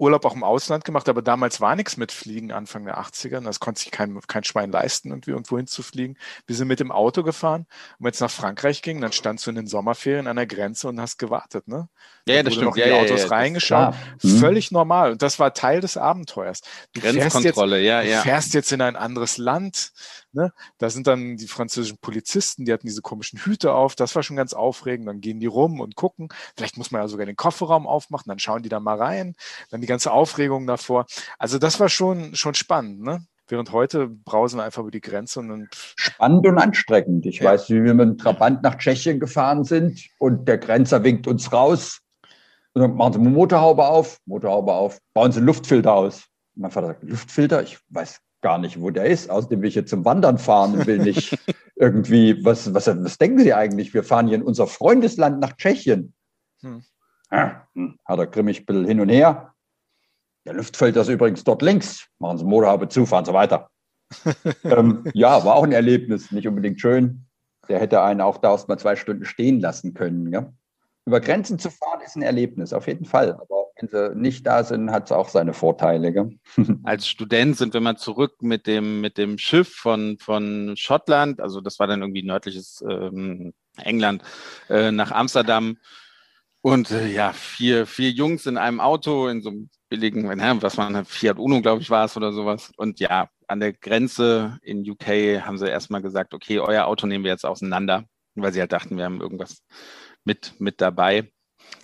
[0.00, 3.40] Urlaub auch im Ausland gemacht, aber damals war nichts mit Fliegen Anfang der 80er.
[3.40, 6.16] Das konnte sich kein, kein Schwein leisten, irgendwie irgendwo hinzufliegen.
[6.46, 7.66] Wir sind mit dem Auto gefahren
[7.98, 10.88] und wenn es nach Frankreich ging, dann standst du in den Sommerferien an der Grenze
[10.88, 11.68] und hast gewartet.
[11.68, 11.88] Ne?
[12.26, 12.70] Ja, ja das stimmt.
[12.70, 13.94] Noch in die ja, Autos ja, reingeschaut.
[14.22, 14.38] Mhm.
[14.38, 15.12] Völlig normal.
[15.12, 16.62] Und das war Teil des Abenteuers.
[16.94, 18.16] Du Grenzkontrolle, jetzt, ja, ja.
[18.18, 19.92] Du fährst jetzt in ein anderes Land.
[20.32, 20.52] Ne?
[20.78, 23.94] Da sind dann die französischen Polizisten, die hatten diese komischen Hüte auf.
[23.96, 25.08] Das war schon ganz aufregend.
[25.08, 26.28] Dann gehen die rum und gucken.
[26.56, 28.28] Vielleicht muss man ja sogar den Kofferraum aufmachen.
[28.28, 29.34] Dann schauen die da mal rein.
[29.70, 31.06] Dann die ganze Aufregung davor.
[31.38, 33.00] Also das war schon, schon spannend.
[33.00, 33.24] Ne?
[33.48, 35.40] Während heute brausen wir einfach über die Grenze.
[35.40, 37.26] Und Spannend und anstrengend.
[37.26, 37.50] Ich ja.
[37.50, 41.52] weiß, wie wir mit dem Trabant nach Tschechien gefahren sind und der Grenzer winkt uns
[41.52, 42.00] raus.
[42.72, 46.26] Und dann machen Sie Motorhaube auf, Motorhaube auf, bauen Sie Luftfilter aus.
[46.54, 47.62] Und mein Vater sagt, Luftfilter?
[47.64, 49.30] Ich weiß gar nicht, wo der ist.
[49.30, 51.38] Außerdem will ich jetzt zum Wandern fahren und will nicht
[51.76, 53.94] irgendwie, was, was, was denken Sie eigentlich?
[53.94, 56.14] Wir fahren hier in unser Freundesland nach Tschechien.
[56.62, 56.82] Hm.
[57.30, 59.54] Ja, hm, hat er grimmig ein bisschen hin und her.
[60.46, 62.08] Der Luftfilter ist übrigens dort links.
[62.18, 63.70] Machen Sie Motorhaube zu, fahren Sie weiter.
[64.64, 67.26] ähm, ja, war auch ein Erlebnis, nicht unbedingt schön.
[67.68, 70.32] Der hätte einen auch da erst mal zwei Stunden stehen lassen können.
[70.32, 70.52] Ja?
[71.06, 73.34] Über Grenzen zu fahren ist ein Erlebnis, auf jeden Fall.
[73.34, 76.12] Aber wenn sie nicht da sind, hat es auch seine Vorteile.
[76.12, 76.38] Gell?
[76.84, 81.60] Als Student sind wir mal zurück mit dem, mit dem Schiff von, von Schottland, also
[81.60, 84.22] das war dann irgendwie nördliches ähm, England,
[84.68, 85.78] äh, nach Amsterdam.
[86.62, 90.28] Und äh, ja, vier, vier Jungs in einem Auto, in so einem billigen,
[90.62, 92.70] was man, Fiat Uno, glaube ich, war es oder sowas.
[92.76, 97.24] Und ja, an der Grenze in UK haben sie erstmal gesagt, okay, euer Auto nehmen
[97.24, 98.04] wir jetzt auseinander,
[98.34, 99.62] weil sie halt dachten, wir haben irgendwas
[100.24, 101.32] mit, mit dabei.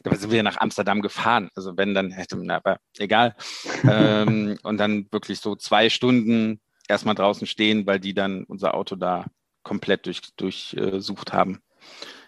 [0.03, 1.51] Da sind wir nach Amsterdam gefahren.
[1.55, 3.35] Also wenn, dann hätte man, aber egal.
[3.89, 8.97] ähm, und dann wirklich so zwei Stunden erstmal draußen stehen, weil die dann unser Auto
[8.97, 9.27] da
[9.63, 11.61] komplett durch, durchsucht haben.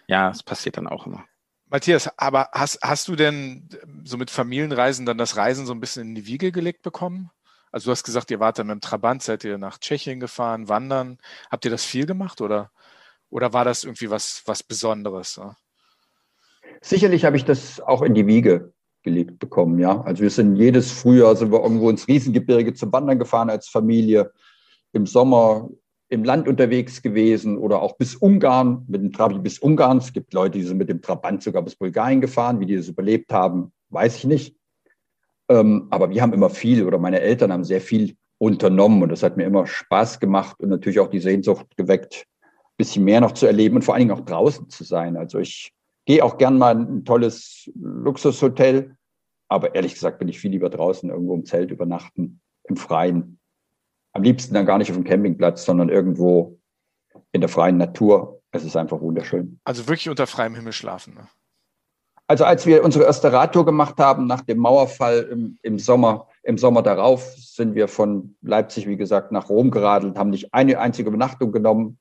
[0.07, 1.25] Ja, es passiert dann auch immer.
[1.67, 3.69] Matthias, aber hast, hast du denn
[4.03, 7.29] so mit Familienreisen dann das Reisen so ein bisschen in die Wiege gelegt bekommen?
[7.71, 10.67] Also du hast gesagt, ihr wart dann mit dem Trabant, seid ihr nach Tschechien gefahren,
[10.67, 11.19] wandern.
[11.51, 12.71] Habt ihr das viel gemacht oder,
[13.29, 15.35] oder war das irgendwie was, was Besonderes?
[15.35, 15.55] Ja?
[16.81, 18.73] Sicherlich habe ich das auch in die Wiege
[19.03, 20.01] gelegt bekommen, ja.
[20.01, 24.31] Also wir sind jedes Frühjahr sind wir irgendwo ins Riesengebirge zum Wandern gefahren als Familie.
[24.91, 25.69] Im Sommer
[26.09, 29.99] im Land unterwegs gewesen oder auch bis Ungarn, mit dem Trabi bis Ungarn.
[29.99, 32.59] Es gibt Leute, die sind mit dem Trabant sogar bis Bulgarien gefahren.
[32.59, 34.55] Wie die das überlebt haben, weiß ich nicht.
[35.49, 39.21] Ähm, aber wir haben immer viel oder meine Eltern haben sehr viel unternommen und das
[39.21, 43.33] hat mir immer Spaß gemacht und natürlich auch die Sehnsucht geweckt, ein bisschen mehr noch
[43.33, 45.17] zu erleben und vor allen Dingen auch draußen zu sein.
[45.17, 45.73] Also ich
[46.09, 48.97] gehe auch gern mal in ein tolles Luxushotel,
[49.47, 53.39] aber ehrlich gesagt bin ich viel lieber draußen irgendwo im Zelt übernachten, im Freien.
[54.13, 56.57] Am liebsten dann gar nicht auf dem Campingplatz, sondern irgendwo
[57.31, 58.41] in der freien Natur.
[58.49, 59.59] Es ist einfach wunderschön.
[59.65, 61.13] Also wirklich unter freiem Himmel schlafen.
[61.13, 61.27] Ne?
[62.25, 66.57] Also als wir unsere erste Radtour gemacht haben nach dem Mauerfall im, im, Sommer, im
[66.57, 71.09] Sommer darauf, sind wir von Leipzig, wie gesagt, nach Rom geradelt, haben nicht eine einzige
[71.09, 71.99] Übernachtung genommen.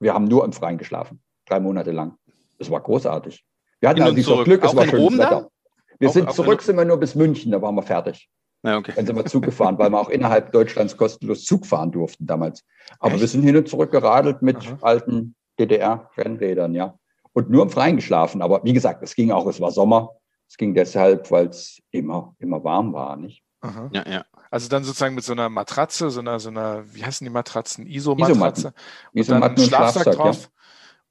[0.00, 2.16] Wir haben nur im Freien geschlafen, drei Monate lang.
[2.58, 3.44] Es war großartig.
[3.80, 5.50] Wir hatten also dieses Glück, es war schönes Wetter.
[5.98, 8.28] Wir auch, sind zurück, sind wir nur bis München, da waren wir fertig.
[8.64, 8.92] Ja, okay.
[8.96, 12.64] Dann sind wir Zug gefahren, weil wir auch innerhalb Deutschlands kostenlos Zug fahren durften damals.
[12.98, 13.20] Aber Echt?
[13.20, 14.78] wir sind hin und zurück geradelt mit Aha.
[14.80, 16.98] alten DDR-Rennrädern, ja.
[17.34, 18.40] Und nur im Freien geschlafen.
[18.40, 20.10] Aber wie gesagt, es ging auch, es war Sommer.
[20.48, 23.42] Es ging deshalb, weil es immer, immer warm war, nicht?
[23.60, 23.90] Aha.
[23.92, 24.24] Ja, ja.
[24.50, 27.86] Also dann sozusagen mit so einer Matratze, so einer, so einer, wie heißen die Matratzen?
[27.86, 28.72] Isomatratze.
[29.12, 30.42] Und Isomatten dann Schlafsack, Schlafsack drauf.
[30.42, 30.48] Ja.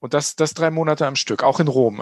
[0.04, 2.01] Und das, das drei Monate am Stück, auch in Rom.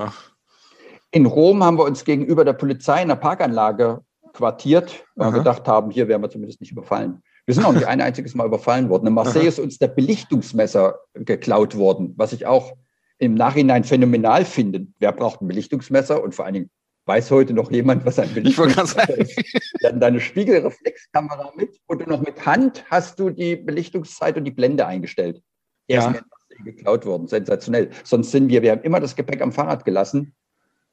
[1.11, 5.33] In Rom haben wir uns gegenüber der Polizei in der Parkanlage quartiert, weil Aha.
[5.33, 7.21] wir gedacht haben, hier werden wir zumindest nicht überfallen.
[7.45, 9.05] Wir sind auch nicht ein einziges Mal überfallen worden.
[9.05, 9.49] In Marseille Aha.
[9.49, 12.73] ist uns der Belichtungsmesser geklaut worden, was ich auch
[13.19, 14.87] im Nachhinein phänomenal finde.
[14.97, 16.23] Wer braucht ein Belichtungsmesser?
[16.23, 16.69] Und vor allen Dingen
[17.05, 19.37] weiß heute noch jemand, was ein Belichtungsmesser ist.
[19.79, 24.45] Wir hatten deine Spiegelreflexkamera mit und du noch mit Hand hast du die Belichtungszeit und
[24.45, 25.43] die Blende eingestellt.
[25.87, 26.09] Ja.
[26.09, 26.23] ist
[26.63, 27.27] geklaut worden.
[27.27, 27.89] Sensationell.
[28.03, 30.33] Sonst sind wir, wir haben immer das Gepäck am Fahrrad gelassen.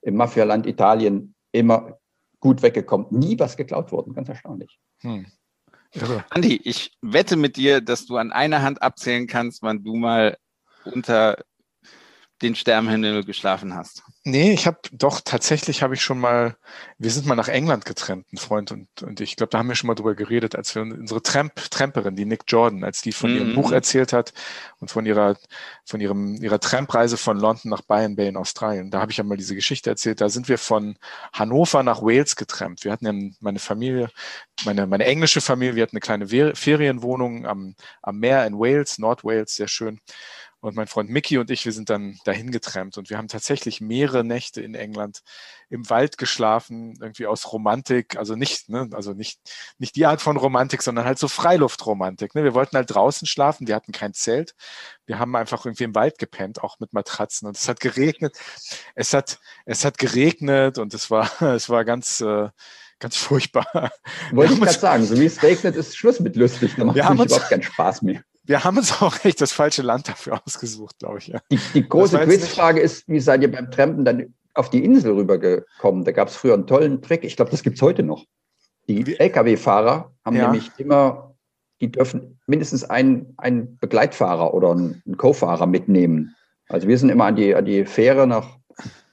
[0.02, 1.98] Im Mafialand Italien immer
[2.40, 3.06] gut weggekommen.
[3.10, 4.14] Nie was geklaut worden.
[4.14, 4.78] Ganz erstaunlich.
[5.00, 5.26] Hm.
[6.30, 10.36] Andi, ich wette mit dir, dass du an einer Hand abzählen kannst, wann du mal
[10.84, 11.38] unter
[12.42, 14.02] den Sternenhimmel geschlafen hast.
[14.24, 16.56] Nee, ich habe doch tatsächlich habe ich schon mal,
[16.98, 19.74] wir sind mal nach England getrennt, ein Freund und, und ich glaube, da haben wir
[19.74, 23.30] schon mal drüber geredet, als wir unsere Tramp, Tramperin, die Nick Jordan, als die von
[23.30, 23.38] mm -hmm.
[23.38, 24.32] ihrem Buch erzählt hat
[24.78, 25.36] und von ihrer,
[25.84, 28.90] von ihrem, ihrer Trampreise von London nach Byron Bay in Australien.
[28.90, 30.20] Da habe ich ja mal diese Geschichte erzählt.
[30.20, 30.96] Da sind wir von
[31.32, 32.84] Hannover nach Wales getrennt.
[32.84, 34.10] Wir hatten ja meine Familie,
[34.64, 39.24] meine, meine englische Familie, wir hatten eine kleine Ferienwohnung am, am Meer in Wales, Nord
[39.24, 40.00] Wales, sehr schön.
[40.60, 43.80] Und mein Freund Mickey und ich, wir sind dann dahin getrennt und wir haben tatsächlich
[43.80, 45.20] mehrere Nächte in England
[45.68, 49.38] im Wald geschlafen, irgendwie aus Romantik, also nicht, ne, also nicht,
[49.78, 52.34] nicht die Art von Romantik, sondern halt so Freiluftromantik.
[52.34, 52.42] Ne?
[52.42, 54.56] Wir wollten halt draußen schlafen, wir hatten kein Zelt,
[55.06, 58.36] wir haben einfach irgendwie im Wald gepennt, auch mit Matratzen und es hat geregnet,
[58.96, 62.48] es hat, es hat geregnet und es war, es war ganz, äh,
[62.98, 63.92] ganz furchtbar.
[64.32, 67.04] Wollte ich gerade sagen, so wie es regnet, ist Schluss mit lustig, da macht es
[67.04, 71.18] überhaupt keinen Spaß mehr wir haben uns auch echt das falsche Land dafür ausgesucht, glaube
[71.18, 71.28] ich.
[71.28, 71.40] Ja.
[71.52, 76.04] Die, die große Quizfrage ist, wie seid ihr beim Trampen dann auf die Insel rübergekommen?
[76.04, 77.24] Da gab es früher einen tollen Trick.
[77.24, 78.24] Ich glaube, das gibt es heute noch.
[78.88, 80.50] Die Lkw-Fahrer haben ja.
[80.50, 81.36] nämlich immer,
[81.82, 86.34] die dürfen mindestens einen, einen Begleitfahrer oder einen, einen Co-Fahrer mitnehmen.
[86.68, 88.56] Also wir sind immer an die, an die Fähre nach,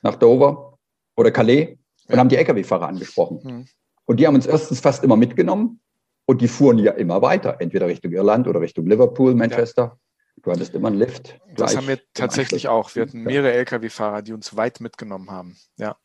[0.01, 0.77] nach Dover
[1.17, 1.77] oder Calais
[2.07, 2.17] und ja.
[2.17, 3.41] haben die Lkw-Fahrer angesprochen.
[3.43, 3.65] Mhm.
[4.05, 5.81] Und die haben uns erstens fast immer mitgenommen
[6.25, 9.83] und die fuhren ja immer weiter, entweder Richtung Irland oder Richtung Liverpool, Manchester.
[9.83, 9.99] Ja.
[10.43, 11.39] Du hattest immer einen Lift.
[11.55, 12.93] Das haben wir tatsächlich auch.
[12.93, 15.57] Wir hatten mehrere Lkw-Fahrer, die uns weit mitgenommen haben.
[15.77, 15.95] Ja,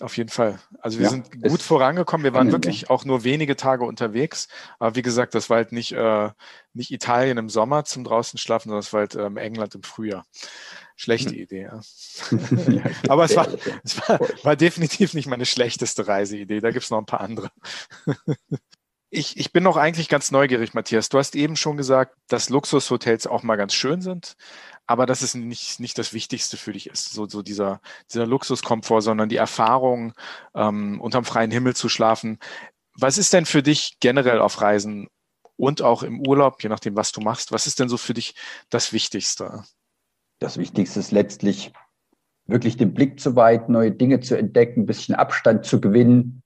[0.00, 0.60] auf jeden Fall.
[0.78, 2.22] Also wir ja, sind gut vorangekommen.
[2.22, 2.90] Wir waren wirklich ja.
[2.90, 4.46] auch nur wenige Tage unterwegs.
[4.78, 6.30] Aber wie gesagt, das war halt nicht, äh,
[6.74, 10.26] nicht Italien im Sommer zum draußen schlafen, sondern es war halt ähm, England im Frühjahr.
[10.94, 11.38] Schlechte hm.
[11.38, 11.80] Idee, ja.
[13.08, 13.48] Aber es, war,
[13.82, 16.60] es war, war definitiv nicht meine schlechteste Reiseidee.
[16.60, 17.50] Da gibt es noch ein paar andere.
[19.14, 21.10] Ich, ich bin noch eigentlich ganz neugierig, Matthias.
[21.10, 24.36] Du hast eben schon gesagt, dass Luxushotels auch mal ganz schön sind,
[24.86, 29.02] aber dass es nicht, nicht das Wichtigste für dich ist, so, so dieser, dieser Luxuskomfort,
[29.02, 30.14] sondern die Erfahrung,
[30.54, 32.38] ähm, unterm freien Himmel zu schlafen.
[32.98, 35.08] Was ist denn für dich generell auf Reisen
[35.56, 38.34] und auch im Urlaub, je nachdem, was du machst, was ist denn so für dich
[38.70, 39.62] das Wichtigste?
[40.38, 41.70] Das Wichtigste ist letztlich
[42.46, 46.42] wirklich den Blick zu weiten, neue Dinge zu entdecken, ein bisschen Abstand zu gewinnen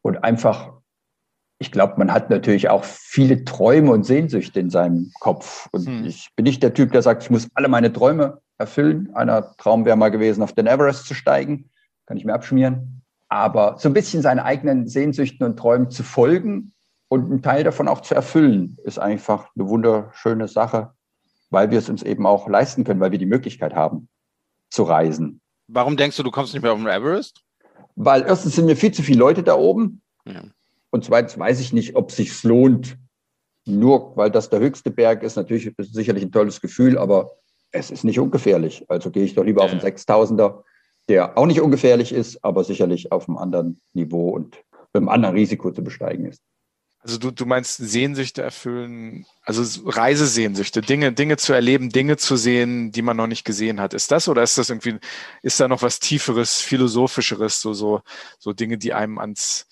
[0.00, 0.75] und einfach
[1.58, 5.68] ich glaube, man hat natürlich auch viele Träume und Sehnsüchte in seinem Kopf.
[5.72, 6.04] Und hm.
[6.04, 9.14] ich bin nicht der Typ, der sagt, ich muss alle meine Träume erfüllen.
[9.14, 11.70] Einer Traum wäre mal gewesen, auf den Everest zu steigen.
[12.06, 13.02] Kann ich mir abschmieren.
[13.28, 16.72] Aber so ein bisschen seine eigenen Sehnsüchten und Träumen zu folgen
[17.08, 20.92] und einen Teil davon auch zu erfüllen, ist einfach eine wunderschöne Sache,
[21.50, 24.08] weil wir es uns eben auch leisten können, weil wir die Möglichkeit haben
[24.70, 25.40] zu reisen.
[25.68, 27.42] Warum denkst du, du kommst nicht mehr auf den Everest?
[27.96, 30.02] Weil erstens sind mir viel zu viele Leute da oben.
[30.24, 30.42] Ja.
[30.96, 32.96] Und zweitens weiß ich nicht, ob es sich lohnt,
[33.66, 35.36] nur weil das der höchste Berg ist.
[35.36, 37.32] Natürlich ist es sicherlich ein tolles Gefühl, aber
[37.70, 38.86] es ist nicht ungefährlich.
[38.88, 39.66] Also gehe ich doch lieber ja.
[39.66, 40.62] auf einen 6000er,
[41.10, 44.56] der auch nicht ungefährlich ist, aber sicherlich auf einem anderen Niveau und
[44.94, 46.40] mit einem anderen Risiko zu besteigen ist.
[47.00, 52.90] Also du, du meinst Sehnsüchte erfüllen, also Reisesehnsüchte, Dinge, Dinge zu erleben, Dinge zu sehen,
[52.90, 53.92] die man noch nicht gesehen hat.
[53.92, 54.96] Ist das oder ist das irgendwie,
[55.42, 58.00] ist da noch was Tieferes, Philosophischeres, so, so,
[58.38, 59.68] so Dinge, die einem ans,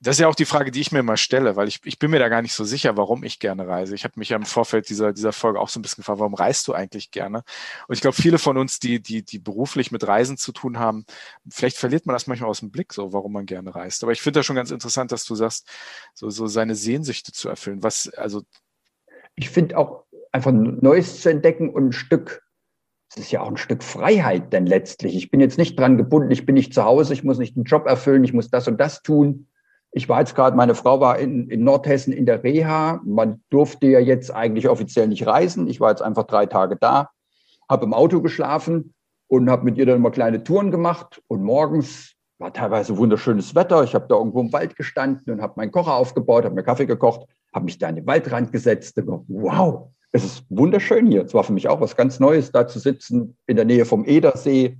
[0.00, 2.10] das ist ja auch die Frage, die ich mir immer stelle, weil ich, ich bin
[2.10, 3.94] mir da gar nicht so sicher, warum ich gerne reise.
[3.94, 6.34] Ich habe mich ja im Vorfeld dieser, dieser Folge auch so ein bisschen gefragt, warum
[6.34, 7.44] reist du eigentlich gerne?
[7.86, 11.06] Und ich glaube, viele von uns, die, die, die beruflich mit Reisen zu tun haben,
[11.48, 14.02] vielleicht verliert man das manchmal aus dem Blick, so warum man gerne reist.
[14.02, 15.68] Aber ich finde das schon ganz interessant, dass du sagst,
[16.14, 17.84] so, so seine Sehnsüchte zu erfüllen.
[17.84, 18.42] Was, also.
[19.36, 22.42] Ich finde auch einfach Neues zu entdecken und ein Stück
[23.08, 25.14] es ist ja auch ein Stück Freiheit denn letztlich.
[25.14, 27.64] Ich bin jetzt nicht dran gebunden, ich bin nicht zu Hause, ich muss nicht einen
[27.64, 29.46] Job erfüllen, ich muss das und das tun
[29.96, 33.00] Ich war jetzt gerade, meine Frau war in, in Nordhessen in der Reha.
[33.02, 35.68] Man durfte ja jetzt eigentlich offiziell nicht reisen.
[35.68, 37.08] Ich war jetzt einfach drei Tage da,
[37.66, 38.92] habe im Auto geschlafen
[39.28, 41.22] und habe mit ihr dann immer kleine Touren gemacht.
[41.28, 43.84] Und morgens war teilweise wunderschönes Wetter.
[43.84, 46.84] Ich habe da irgendwo im Wald gestanden und habe meinen Kocher aufgebaut, habe mir Kaffee
[46.84, 51.24] gekocht, habe mich da an den Waldrand gesetzt und gedacht, wow, es ist wunderschön hier.
[51.24, 54.04] Es war für mich auch was ganz Neues, da zu sitzen in der Nähe vom
[54.04, 54.76] Edersee.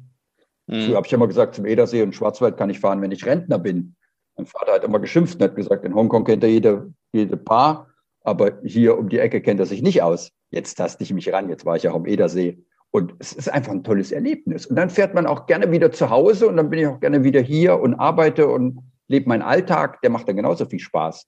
[0.67, 0.83] Mhm.
[0.83, 3.59] Früher habe ich immer gesagt, zum Edersee und Schwarzwald kann ich fahren, wenn ich Rentner
[3.59, 3.96] bin.
[4.37, 7.89] Mein Vater hat immer geschimpft und hat gesagt, in Hongkong kennt er jede, jede Paar,
[8.23, 10.31] aber hier um die Ecke kennt er sich nicht aus.
[10.51, 12.63] Jetzt taste ich mich ran, jetzt war ich auch am Edersee.
[12.91, 14.67] Und es ist einfach ein tolles Erlebnis.
[14.67, 17.25] Und dann fährt man auch gerne wieder zu Hause und dann bin ich auch gerne
[17.25, 18.79] wieder hier und arbeite und
[19.09, 20.01] lebe meinen Alltag.
[20.03, 21.27] Der macht dann genauso viel Spaß.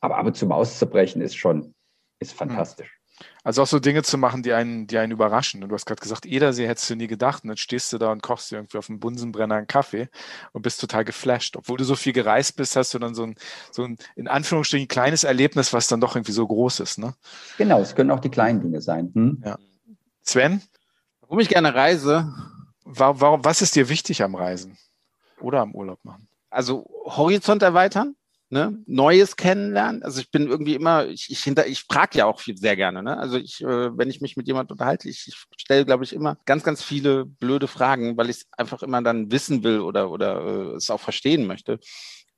[0.00, 1.74] Aber ab und zu mal auszubrechen ist schon,
[2.20, 2.97] ist fantastisch.
[3.44, 5.62] Also auch so Dinge zu machen, die einen, die einen überraschen.
[5.62, 7.44] Und du hast gerade gesagt, Edersee hättest du nie gedacht.
[7.44, 10.08] Und dann stehst du da und kochst dir irgendwie auf dem Bunsenbrenner einen Kaffee
[10.52, 11.56] und bist total geflasht.
[11.56, 13.36] Obwohl du so viel gereist bist, hast du dann so ein,
[13.70, 16.98] so ein in Anführungsstrichen kleines Erlebnis, was dann doch irgendwie so groß ist.
[16.98, 17.14] Ne?
[17.56, 19.10] Genau, es können auch die kleinen Dinge sein.
[19.14, 19.42] Hm?
[19.44, 19.58] Ja.
[20.22, 20.62] Sven?
[21.22, 22.32] Warum ich gerne reise?
[22.84, 24.78] Warum, was ist dir wichtig am Reisen
[25.40, 26.28] oder am Urlaub machen?
[26.50, 28.16] Also Horizont erweitern,
[28.50, 28.78] ne?
[28.86, 30.02] Neues kennenlernen.
[30.02, 33.02] Also ich bin irgendwie immer, ich, ich, hinter, ich frage ja auch viel, sehr gerne.
[33.02, 33.16] Ne?
[33.16, 36.36] Also ich, äh, wenn ich mich mit jemandem unterhalte, ich, ich stelle, glaube ich, immer
[36.46, 40.44] ganz, ganz viele blöde Fragen, weil ich es einfach immer dann wissen will oder, oder
[40.44, 41.78] äh, es auch verstehen möchte.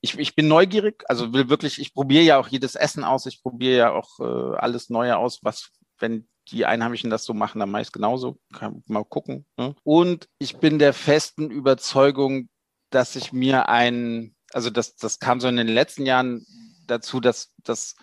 [0.01, 3.43] Ich, ich bin neugierig, also will wirklich, ich probiere ja auch jedes Essen aus, ich
[3.43, 7.71] probiere ja auch äh, alles Neue aus, was, wenn die Einheimischen das so machen, dann
[7.71, 8.39] meist genauso.
[8.53, 9.47] Kann mal gucken.
[9.57, 9.75] Ne?
[9.85, 12.49] Und ich bin der festen Überzeugung,
[12.91, 16.47] dass ich mir ein, also das, das kam so in den letzten Jahren
[16.87, 17.97] dazu, dass, dass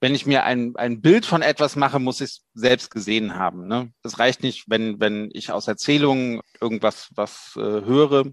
[0.00, 3.66] wenn ich mir ein, ein Bild von etwas mache, muss ich es selbst gesehen haben.
[3.66, 3.92] Ne?
[4.02, 8.26] Das reicht nicht, wenn, wenn ich aus Erzählungen irgendwas was äh, höre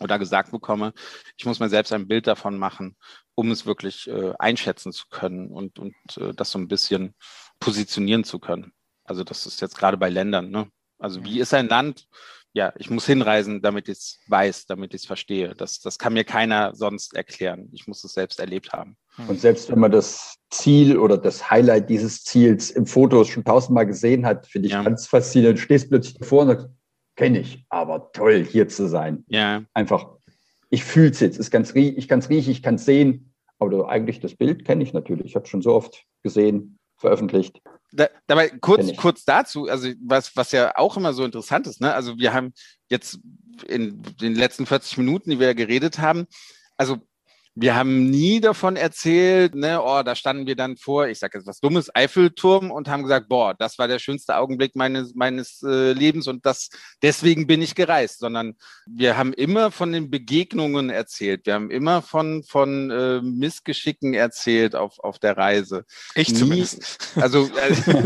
[0.00, 0.92] oder gesagt bekomme.
[1.36, 2.96] Ich muss mir selbst ein Bild davon machen,
[3.34, 7.14] um es wirklich äh, einschätzen zu können und, und äh, das so ein bisschen
[7.60, 8.72] positionieren zu können.
[9.04, 10.50] Also das ist jetzt gerade bei Ländern.
[10.50, 10.68] Ne?
[10.98, 12.06] Also wie ist ein Land?
[12.54, 15.54] Ja, ich muss hinreisen, damit ich es weiß, damit ich es verstehe.
[15.56, 17.68] Das, das kann mir keiner sonst erklären.
[17.72, 18.96] Ich muss es selbst erlebt haben.
[19.16, 19.28] Hm.
[19.28, 23.86] Und selbst wenn man das Ziel oder das Highlight dieses Ziels im Foto schon tausendmal
[23.86, 24.84] gesehen hat, finde ich ja.
[24.84, 25.58] ganz faszinierend.
[25.58, 26.68] Du stehst plötzlich davor und sagst,
[27.16, 29.24] kenne ich, aber toll, hier zu sein.
[29.26, 29.64] Ja.
[29.74, 30.06] Einfach,
[30.70, 31.40] ich fühle es jetzt.
[31.40, 31.98] Ich kann es riechen,
[32.52, 33.34] ich kann es sehen.
[33.58, 35.26] Aber eigentlich das Bild kenne ich natürlich.
[35.26, 37.60] Ich habe es schon so oft gesehen veröffentlicht.
[37.92, 41.94] Da, dabei kurz, kurz dazu, also was, was ja auch immer so interessant ist, ne?
[41.94, 42.52] Also wir haben
[42.88, 43.20] jetzt
[43.68, 46.26] in den letzten 40 Minuten, die wir geredet haben,
[46.76, 46.98] also
[47.56, 51.46] wir haben nie davon erzählt, ne, oh, da standen wir dann vor, ich sage jetzt
[51.46, 55.92] was Dummes, Eiffelturm und haben gesagt, boah, das war der schönste Augenblick meines, meines äh,
[55.92, 56.68] Lebens und das,
[57.00, 61.46] deswegen bin ich gereist, sondern wir haben immer von den Begegnungen erzählt.
[61.46, 65.84] Wir haben immer von, von äh, Missgeschicken erzählt auf, auf der Reise.
[66.16, 67.12] Ich nie, zumindest.
[67.14, 68.04] Also, äh,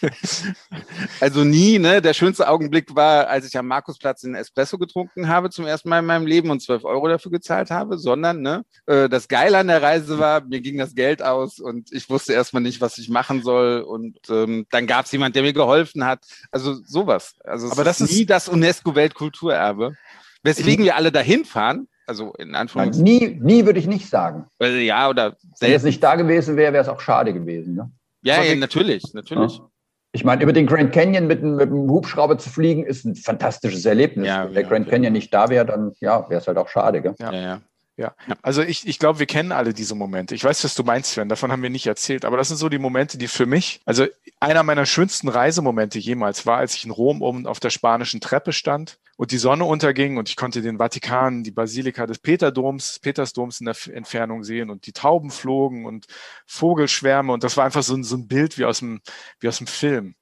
[1.20, 5.50] also nie, ne, der schönste Augenblick war, als ich am Markusplatz einen Espresso getrunken habe
[5.50, 9.28] zum ersten Mal in meinem Leben und 12 Euro dafür gezahlt habe, sondern, ne, das
[9.28, 12.80] Geile an der Reise war, mir ging das Geld aus und ich wusste erstmal nicht,
[12.80, 13.80] was ich machen soll.
[13.80, 16.24] Und ähm, dann gab es jemand, der mir geholfen hat.
[16.50, 17.36] Also sowas.
[17.44, 19.96] Also Aber das ist nie das UNESCO-Weltkulturerbe.
[20.42, 23.04] Weswegen wir alle dahin fahren, also in Anführungszeichen.
[23.04, 24.46] Nie, nie würde ich nicht sagen.
[24.58, 27.74] Also, ja, oder Wenn es nicht da gewesen wäre, wäre es auch schade gewesen.
[27.76, 27.90] Ne?
[28.22, 29.58] Ja, ja natürlich, natürlich.
[29.58, 29.68] Ja.
[30.14, 33.86] Ich meine, über den Grand Canyon mit, mit einem Hubschrauber zu fliegen, ist ein fantastisches
[33.86, 34.26] Erlebnis.
[34.26, 37.00] Ja, Wenn der Grand Canyon nicht da wäre, dann ja, wäre es halt auch schade.
[37.00, 37.14] Gell?
[37.18, 37.60] Ja, ja.
[37.96, 40.34] Ja, also ich, ich glaube, wir kennen alle diese Momente.
[40.34, 42.70] Ich weiß, was du meinst, Sven, davon haben wir nicht erzählt, aber das sind so
[42.70, 44.06] die Momente, die für mich, also
[44.40, 48.54] einer meiner schönsten Reisemomente jemals war, als ich in Rom oben auf der spanischen Treppe
[48.54, 53.60] stand und die Sonne unterging und ich konnte den Vatikan, die Basilika des Peterdoms, Petersdoms
[53.60, 56.06] in der Entfernung sehen und die Tauben flogen und
[56.46, 57.32] Vogelschwärme.
[57.32, 59.02] Und das war einfach so ein, so ein Bild wie aus dem,
[59.38, 60.14] wie aus dem Film.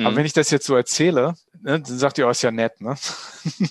[0.00, 0.06] Mhm.
[0.06, 2.80] Aber wenn ich das jetzt so erzähle, ne, dann sagt ihr, oh, ist ja nett,
[2.80, 2.96] ne?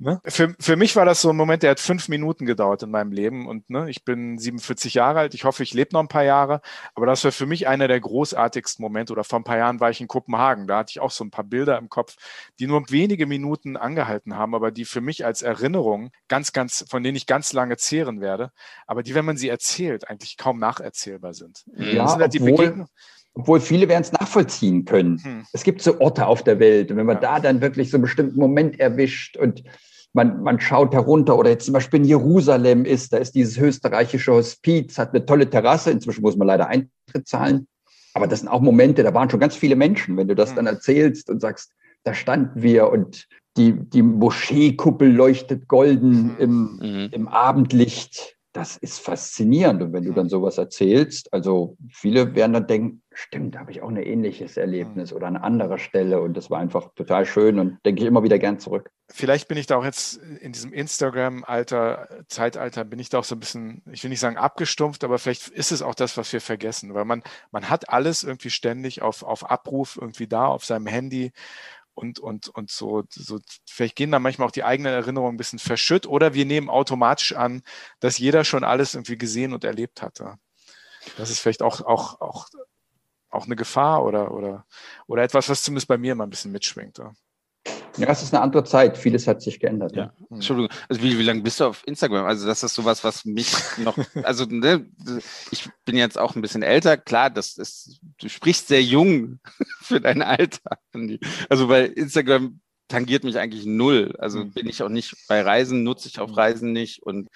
[0.00, 0.20] Ne?
[0.26, 3.10] Für, für mich war das so ein Moment, der hat fünf Minuten gedauert in meinem
[3.10, 5.34] Leben und ne, ich bin 47 Jahre alt.
[5.34, 6.60] Ich hoffe, ich lebe noch ein paar Jahre.
[6.94, 9.12] Aber das war für mich einer der großartigsten Momente.
[9.12, 10.68] Oder vor ein paar Jahren war ich in Kopenhagen.
[10.68, 12.14] Da hatte ich auch so ein paar Bilder im Kopf,
[12.60, 17.02] die nur wenige Minuten angehalten haben, aber die für mich als Erinnerung ganz, ganz, von
[17.02, 18.52] denen ich ganz lange zehren werde.
[18.86, 21.64] Aber die, wenn man sie erzählt, eigentlich kaum nacherzählbar sind.
[21.74, 22.86] Ja, sind halt obwohl,
[23.34, 25.22] obwohl viele werden es nachvollziehen können.
[25.22, 25.46] Hm.
[25.52, 26.90] Es gibt so Orte auf der Welt.
[26.90, 27.36] Und wenn man ja.
[27.36, 29.62] da dann wirklich so einen bestimmten Moment erwischt und
[30.12, 34.32] man, man schaut herunter oder jetzt zum Beispiel in Jerusalem ist, da ist dieses österreichische
[34.32, 37.68] Hospiz, hat eine tolle Terrasse, inzwischen muss man leider Eintritt zahlen.
[38.14, 40.66] Aber das sind auch Momente, da waren schon ganz viele Menschen, wenn du das dann
[40.66, 41.72] erzählst und sagst,
[42.04, 47.08] da standen wir und die, die Moscheekuppel leuchtet golden im, mhm.
[47.12, 49.82] im Abendlicht das ist faszinierend.
[49.82, 53.82] Und wenn du dann sowas erzählst, also viele werden dann denken, stimmt, da habe ich
[53.82, 56.20] auch ein ähnliches Erlebnis oder an anderer Stelle.
[56.20, 58.90] Und das war einfach total schön und denke ich immer wieder gern zurück.
[59.10, 63.34] Vielleicht bin ich da auch jetzt in diesem Instagram-Alter, Zeitalter, bin ich da auch so
[63.34, 66.40] ein bisschen, ich will nicht sagen abgestumpft, aber vielleicht ist es auch das, was wir
[66.40, 70.86] vergessen, weil man, man hat alles irgendwie ständig auf, auf Abruf irgendwie da auf seinem
[70.86, 71.32] Handy
[71.94, 75.58] und, und, und so, so, vielleicht gehen da manchmal auch die eigenen Erinnerungen ein bisschen
[75.58, 77.62] verschütt oder wir nehmen automatisch an,
[77.98, 80.34] dass jeder schon alles irgendwie gesehen und erlebt hatte.
[81.16, 82.46] Das ist vielleicht auch, auch, auch,
[83.30, 84.66] auch eine Gefahr oder, oder,
[85.06, 86.98] oder etwas, was zumindest bei mir immer ein bisschen mitschwingt.
[86.98, 87.12] Ja.
[87.98, 88.96] Ja, es ist eine andere Zeit.
[88.96, 89.94] Vieles hat sich geändert.
[89.96, 90.12] Ja.
[90.16, 90.36] Hm.
[90.36, 90.70] Entschuldigung.
[90.88, 92.26] Also wie, wie lange bist du auf Instagram?
[92.26, 94.86] Also das ist sowas, was mich noch, also ne,
[95.50, 96.96] ich bin jetzt auch ein bisschen älter.
[96.96, 99.40] Klar, das ist, du sprichst sehr jung
[99.82, 100.78] für dein Alter.
[101.48, 104.14] Also bei Instagram tangiert mich eigentlich null.
[104.18, 104.52] Also hm.
[104.52, 106.36] bin ich auch nicht bei Reisen, nutze ich auf hm.
[106.36, 107.28] Reisen nicht und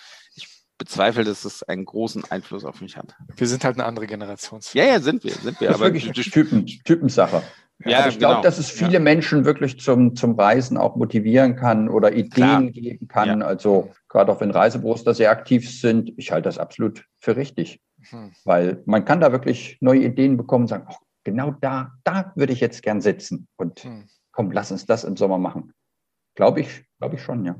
[0.82, 3.14] bezweifle, dass es einen großen Einfluss auf mich hat.
[3.36, 4.58] Wir sind halt eine andere Generation.
[4.72, 5.68] Ja, ja, sind wir, sind wir.
[5.68, 7.44] Das ist aber wirklich Typen, Typensache.
[7.84, 8.42] Ja, also ich glaube, genau.
[8.42, 8.98] dass es viele ja.
[8.98, 12.62] Menschen wirklich zum, zum Reisen auch motivieren kann oder Ideen Klar.
[12.62, 13.40] geben kann.
[13.40, 13.46] Ja.
[13.46, 17.80] Also gerade auch wenn Reisebüros da sehr aktiv sind, ich halte das absolut für richtig.
[18.10, 18.32] Mhm.
[18.44, 22.52] Weil man kann da wirklich neue Ideen bekommen und sagen, oh, genau da, da würde
[22.52, 23.46] ich jetzt gern sitzen.
[23.56, 24.06] Und mhm.
[24.32, 25.72] komm, lass uns das im Sommer machen.
[26.34, 27.54] Glaube ich, glaube ich schon, ja.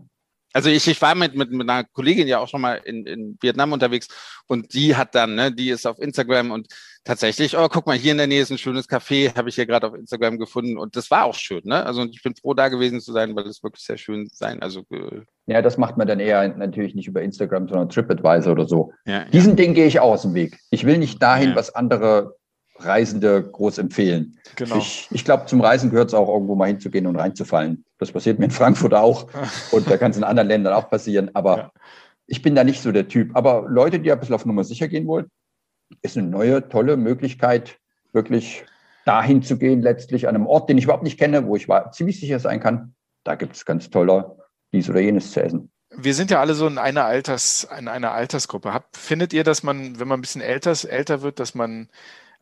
[0.53, 3.38] Also ich, ich war mit, mit, mit einer Kollegin ja auch schon mal in, in
[3.40, 4.09] Vietnam unterwegs
[4.46, 6.68] und die hat dann, ne, die ist auf Instagram und
[7.05, 9.66] tatsächlich, oh, guck mal, hier in der Nähe ist ein schönes Café, habe ich hier
[9.66, 11.84] gerade auf Instagram gefunden und das war auch schön, ne?
[11.84, 14.62] Also ich bin froh, da gewesen zu sein, weil es wirklich sehr schön sein.
[14.62, 18.68] Also äh, ja, das macht man dann eher natürlich nicht über Instagram, sondern TripAdvisor oder
[18.68, 18.92] so.
[19.05, 19.57] Ja, Diesen ja.
[19.57, 20.59] Ding gehe ich auch aus dem Weg.
[20.70, 21.57] Ich will nicht dahin, ja.
[21.57, 22.36] was andere
[22.84, 24.38] Reisende groß empfehlen.
[24.56, 24.76] Genau.
[24.76, 27.84] Ich, ich glaube, zum Reisen gehört es auch irgendwo mal hinzugehen und reinzufallen.
[27.98, 29.28] Das passiert mir in Frankfurt auch
[29.72, 31.30] und da kann es in anderen Ländern auch passieren.
[31.34, 31.72] Aber ja.
[32.26, 33.34] ich bin da nicht so der Typ.
[33.34, 35.26] Aber Leute, die ein bisschen auf Nummer sicher gehen wollen,
[36.02, 37.78] ist eine neue, tolle Möglichkeit,
[38.12, 38.64] wirklich
[39.04, 42.20] dahin zu gehen, letztlich an einem Ort, den ich überhaupt nicht kenne, wo ich ziemlich
[42.20, 42.94] sicher sein kann.
[43.24, 44.36] Da gibt es ganz toller
[44.72, 48.12] dies oder jenes zu essen wir sind ja alle so in einer Alters, in einer
[48.12, 48.72] Altersgruppe.
[48.72, 51.88] Hab, findet ihr, dass man, wenn man ein bisschen älter, älter wird, dass man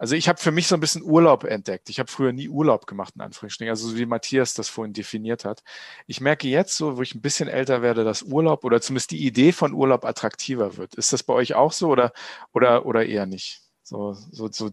[0.00, 1.90] also ich habe für mich so ein bisschen Urlaub entdeckt.
[1.90, 5.44] Ich habe früher nie Urlaub gemacht, in Anführungsstrichen, also so wie Matthias das vorhin definiert
[5.44, 5.62] hat.
[6.06, 9.26] Ich merke jetzt so, wo ich ein bisschen älter werde, dass Urlaub oder zumindest die
[9.26, 10.94] Idee von Urlaub attraktiver wird.
[10.94, 12.14] Ist das bei euch auch so oder,
[12.54, 13.60] oder, oder eher nicht?
[13.82, 14.70] So, so, so,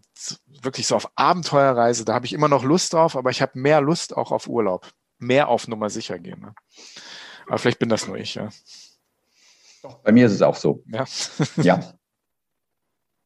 [0.61, 3.81] wirklich so auf Abenteuerreise, da habe ich immer noch Lust drauf, aber ich habe mehr
[3.81, 4.87] Lust auch auf Urlaub.
[5.19, 6.39] Mehr auf Nummer sicher gehen.
[6.39, 6.55] Ne?
[7.47, 8.47] Aber vielleicht bin das nur ich, ja.
[10.05, 10.85] Bei mir ist es auch so.
[10.87, 11.03] Ja.
[11.57, 11.97] ja.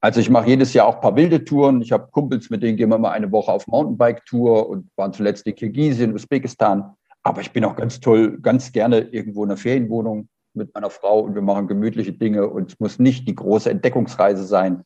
[0.01, 1.81] Also ich mache jedes Jahr auch ein paar wilde Touren.
[1.83, 5.45] Ich habe Kumpels, mit denen gehen wir mal eine Woche auf Mountainbike-Tour und waren zuletzt
[5.45, 6.95] in Kirgisien, Usbekistan.
[7.21, 11.19] Aber ich bin auch ganz toll, ganz gerne irgendwo in einer Ferienwohnung mit meiner Frau
[11.19, 14.83] und wir machen gemütliche Dinge und es muss nicht die große Entdeckungsreise sein,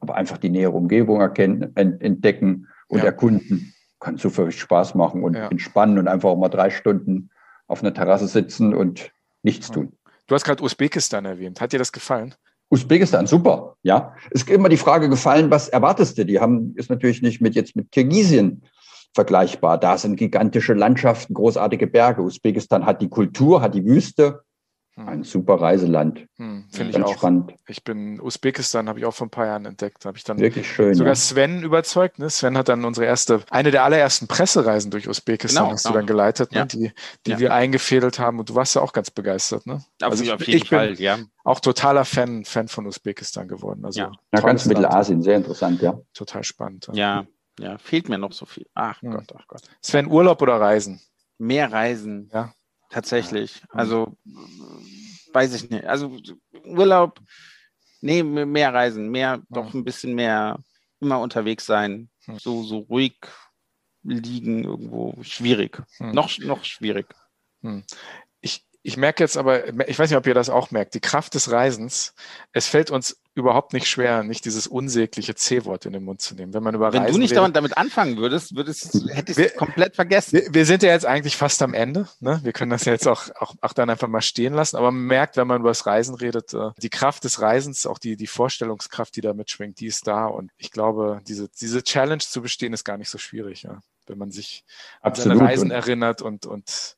[0.00, 3.04] aber einfach die nähere Umgebung erkennen, entdecken und ja.
[3.04, 3.74] erkunden.
[4.00, 5.48] Kann so viel Spaß machen und ja.
[5.48, 7.30] entspannen und einfach auch mal drei Stunden
[7.66, 9.92] auf einer Terrasse sitzen und nichts tun.
[10.26, 11.60] Du hast gerade Usbekistan erwähnt.
[11.60, 12.34] Hat dir das gefallen?
[12.68, 14.14] Usbekistan, super, ja.
[14.30, 16.26] Es ist immer die Frage gefallen, was erwartest du?
[16.26, 18.62] Die haben, ist natürlich nicht mit jetzt mit Kirgisien
[19.14, 19.78] vergleichbar.
[19.78, 22.22] Da sind gigantische Landschaften, großartige Berge.
[22.22, 24.42] Usbekistan hat die Kultur, hat die Wüste.
[24.96, 26.26] Ein super Reiseland.
[26.36, 27.18] Hm, Finde ich auch.
[27.18, 27.52] Spannend.
[27.68, 30.06] Ich bin Usbekistan, habe ich auch vor ein paar Jahren entdeckt.
[30.06, 31.16] Habe ich dann Wirklich schön, sogar ja.
[31.16, 32.18] Sven überzeugt.
[32.18, 32.30] Ne?
[32.30, 35.92] Sven hat dann unsere erste, eine der allerersten Pressereisen durch Usbekistan genau, hast genau.
[35.92, 36.58] du dann geleitet, ne?
[36.58, 36.64] ja.
[36.64, 36.68] ne?
[36.68, 36.92] die,
[37.26, 37.38] die ja.
[37.38, 38.38] wir eingefädelt haben.
[38.38, 39.66] Und du warst ja auch ganz begeistert.
[39.66, 39.84] Ne?
[40.00, 41.18] Also ich, auf jeden ich Fall, ja.
[41.44, 43.84] Auch totaler Fan, Fan von Usbekistan geworden.
[43.84, 46.00] Also ja, ja ganz Mittelasien, sehr interessant, ja.
[46.14, 46.88] Total spannend.
[46.94, 47.26] Ja,
[47.60, 48.66] ja, fehlt mir noch so viel.
[48.72, 49.10] Ach hm.
[49.10, 49.62] Gott, ach Gott.
[49.82, 51.00] Sven, Urlaub oder Reisen?
[51.38, 52.30] Mehr Reisen.
[52.32, 52.54] Ja.
[52.90, 53.62] Tatsächlich.
[53.70, 54.16] Also
[55.32, 55.84] weiß ich nicht.
[55.84, 56.16] Also
[56.64, 57.20] Urlaub,
[58.00, 60.58] nee, mehr Reisen, mehr, doch ein bisschen mehr
[61.00, 62.38] immer unterwegs sein, hm.
[62.38, 63.16] so, so ruhig
[64.02, 65.14] liegen irgendwo.
[65.22, 65.82] Schwierig.
[65.98, 66.12] Hm.
[66.12, 67.14] Noch, noch schwierig.
[67.62, 67.84] Hm.
[68.40, 71.34] Ich, ich merke jetzt aber, ich weiß nicht, ob ihr das auch merkt, die Kraft
[71.34, 72.14] des Reisens.
[72.52, 76.54] Es fällt uns überhaupt nicht schwer, nicht dieses unsägliche C-Wort in den Mund zu nehmen.
[76.54, 79.54] Wenn man über Wenn Reisen du nicht redet, damit anfangen würdest, würdest hättest du es
[79.54, 80.32] komplett vergessen.
[80.32, 82.08] Wir, wir, sind ja jetzt eigentlich fast am Ende.
[82.20, 82.40] Ne?
[82.42, 84.76] Wir können das ja jetzt auch, auch, auch dann einfach mal stehen lassen.
[84.76, 87.98] Aber man merkt, wenn man über das Reisen redet, äh, die Kraft des Reisens, auch
[87.98, 90.26] die, die Vorstellungskraft, die da mitschwingt, die ist da.
[90.26, 93.80] Und ich glaube, diese, diese Challenge zu bestehen, ist gar nicht so schwierig, ja?
[94.06, 94.64] wenn man sich
[95.02, 95.32] Absolut.
[95.32, 96.96] an seine Reisen erinnert und, und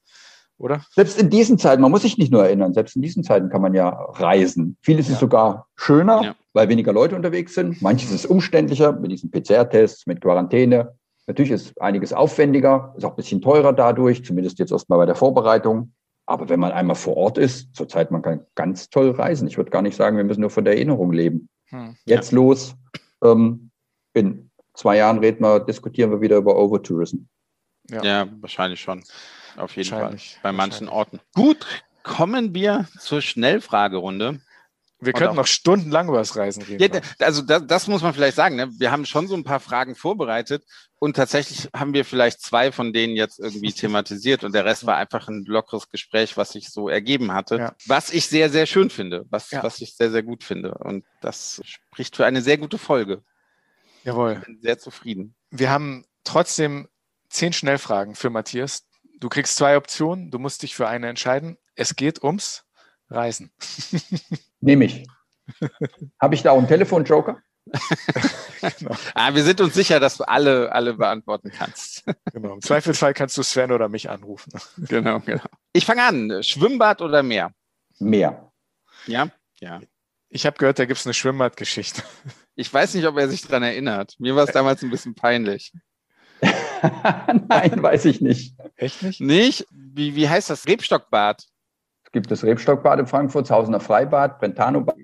[0.59, 0.83] oder?
[0.91, 3.63] Selbst in diesen Zeiten, man muss sich nicht nur erinnern, selbst in diesen Zeiten kann
[3.63, 4.77] man ja reisen.
[4.83, 5.15] Vieles ja.
[5.15, 6.37] ist sogar schöner, ja.
[6.53, 7.81] weil weniger Leute unterwegs sind.
[7.81, 10.95] Manches ist umständlicher mit diesen PCR-Tests, mit Quarantäne.
[11.27, 15.15] Natürlich ist einiges aufwendiger, ist auch ein bisschen teurer dadurch, zumindest jetzt erstmal bei der
[15.15, 15.93] Vorbereitung.
[16.27, 19.49] Aber wenn man einmal vor Ort ist, zurzeit man kann ganz toll reisen.
[19.49, 21.49] Ich würde gar nicht sagen, wir müssen nur von der Erinnerung leben.
[21.69, 22.37] Hm, Jetzt ja.
[22.37, 22.75] los.
[23.23, 23.71] Ähm,
[24.15, 27.19] in zwei Jahren reden wir, diskutieren wir wieder über Overtourism.
[27.91, 28.03] Ja.
[28.03, 29.03] ja, wahrscheinlich schon.
[29.59, 30.17] Auf jeden Fall.
[30.43, 31.21] Bei manchen Orten.
[31.35, 31.67] Gut,
[32.03, 34.41] kommen wir zur Schnellfragerunde.
[35.01, 36.95] Wir könnten noch stundenlang über das Reisen reden.
[36.95, 38.57] Ja, also das, das, muss man vielleicht sagen.
[38.57, 38.69] Ne?
[38.79, 40.65] Wir haben schon so ein paar Fragen vorbereitet
[40.99, 44.97] und tatsächlich haben wir vielleicht zwei von denen jetzt irgendwie thematisiert und der Rest war
[44.97, 47.75] einfach ein lockeres Gespräch, was sich so ergeben hatte, ja.
[47.87, 49.63] was ich sehr, sehr schön finde, was, ja.
[49.63, 50.75] was ich sehr, sehr gut finde.
[50.75, 53.23] Und das spricht für eine sehr gute Folge.
[54.03, 54.39] Jawohl.
[54.41, 55.37] Ich bin sehr zufrieden.
[55.51, 56.89] Wir haben trotzdem
[57.29, 58.88] zehn Schnellfragen für Matthias.
[59.21, 61.59] Du kriegst zwei Optionen, du musst dich für eine entscheiden.
[61.75, 62.64] Es geht ums
[63.11, 63.51] Reisen.
[64.61, 65.07] Nehme ich.
[66.21, 67.41] Habe ich da auch einen Telefonjoker?
[68.79, 68.97] genau.
[69.14, 72.05] ah, wir sind uns sicher, dass du alle, alle beantworten kannst.
[72.33, 72.55] genau.
[72.55, 74.53] Im Zweifelsfall kannst du Sven oder mich anrufen.
[74.77, 75.43] genau, genau.
[75.73, 76.43] Ich fange an.
[76.43, 77.53] Schwimmbad oder Meer?
[77.99, 78.53] Meer.
[79.07, 79.31] Ja?
[79.61, 79.81] Ja.
[80.31, 82.03] Ich habe gehört, da gibt es eine Schwimmbadgeschichte.
[82.55, 84.14] Ich weiß nicht, ob er sich daran erinnert.
[84.19, 85.73] Mir war es damals ein bisschen peinlich.
[87.49, 88.55] Nein, weiß ich nicht.
[88.76, 89.20] Echt nicht?
[89.20, 89.66] Nicht?
[89.70, 90.66] Wie, wie heißt das?
[90.66, 91.45] Rebstockbad.
[92.05, 94.97] Es gibt das Rebstockbad in Frankfurt, das Hausener Freibad, Brentano Bad.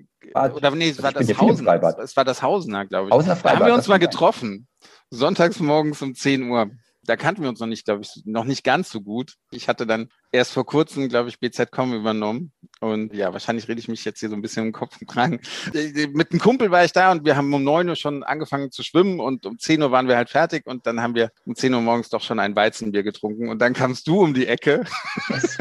[0.53, 1.99] Oder nee, es war das Hausener.
[1.99, 3.13] Es war das Hausener, glaube ich.
[3.13, 3.59] Hausener Freibad.
[3.59, 4.67] Da haben wir uns mal getroffen.
[5.09, 6.71] Sonntags morgens um 10 Uhr
[7.05, 9.35] da kannten wir uns noch nicht, glaube ich, noch nicht ganz so gut.
[9.51, 12.51] Ich hatte dann erst vor kurzem, glaube ich, BZ.com übernommen.
[12.81, 15.39] Und ja, wahrscheinlich rede ich mich jetzt hier so ein bisschen im Kopf und Kragen.
[15.73, 18.83] Mit einem Kumpel war ich da und wir haben um 9 Uhr schon angefangen zu
[18.83, 21.73] schwimmen und um 10 Uhr waren wir halt fertig und dann haben wir um 10
[21.73, 24.83] Uhr morgens doch schon ein Weizenbier getrunken und dann kamst du um die Ecke.
[25.29, 25.57] Es,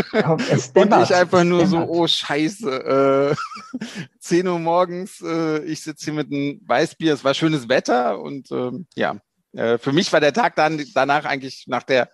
[0.51, 3.37] es und ich einfach nur so, oh Scheiße,
[3.81, 3.87] äh,
[4.19, 8.51] 10 Uhr morgens, äh, ich sitze hier mit einem Weißbier, es war schönes Wetter und
[8.51, 9.19] äh, ja,
[9.57, 12.11] äh, für mich war der Tag dann danach eigentlich nach der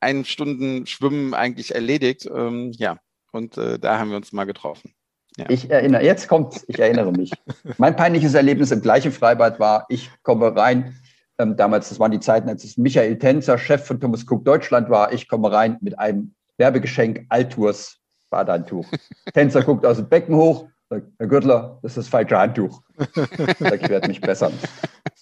[0.00, 2.26] einen Stunden Schwimmen eigentlich erledigt.
[2.26, 2.98] Ähm, ja,
[3.32, 4.94] und äh, da haben wir uns mal getroffen.
[5.36, 5.46] Ja.
[5.48, 7.30] Ich erinnere, jetzt kommt, ich erinnere mich.
[7.78, 10.96] mein peinliches Erlebnis im gleichen Freibad war, ich komme rein,
[11.38, 14.88] ähm, damals, das waren die Zeiten, als es Michael Tänzer, Chef von Thomas Cook Deutschland
[14.88, 17.98] war, ich komme rein mit einem Werbegeschenk Altours
[18.30, 18.86] Badehandtuch.
[19.34, 22.80] Tänzer guckt aus dem Becken hoch, sagt, Herr Gürtler, das ist das falsche Handtuch.
[22.98, 24.54] ich werde mich bessern.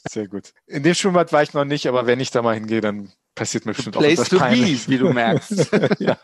[0.08, 0.52] Sehr gut.
[0.66, 3.66] In dem Schwimmbad war ich noch nicht, aber wenn ich da mal hingehe, dann passiert
[3.66, 4.88] mir bestimmt Place auch etwas Peinliches.
[4.88, 5.70] wie du merkst.
[5.98, 6.16] ja.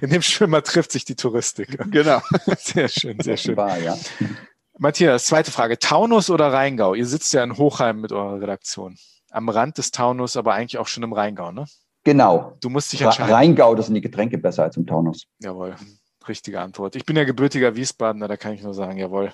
[0.00, 1.78] in dem Schwimmbad trifft sich die Touristik.
[1.90, 2.20] Genau.
[2.58, 3.56] Sehr schön, sehr schön.
[3.56, 3.96] War, ja.
[4.78, 5.78] Matthias, zweite Frage.
[5.78, 6.94] Taunus oder Rheingau?
[6.94, 8.96] Ihr sitzt ja in Hochheim mit eurer Redaktion.
[9.30, 11.66] Am Rand des Taunus, aber eigentlich auch schon im Rheingau, ne?
[12.02, 12.56] Genau.
[12.60, 13.32] Du musst dich entscheiden.
[13.32, 15.26] Rheingau, das sind die Getränke besser als im Taunus.
[15.38, 15.76] Jawohl
[16.28, 16.96] richtige Antwort.
[16.96, 19.32] Ich bin ja gebürtiger Wiesbadener, da kann ich nur sagen, jawohl.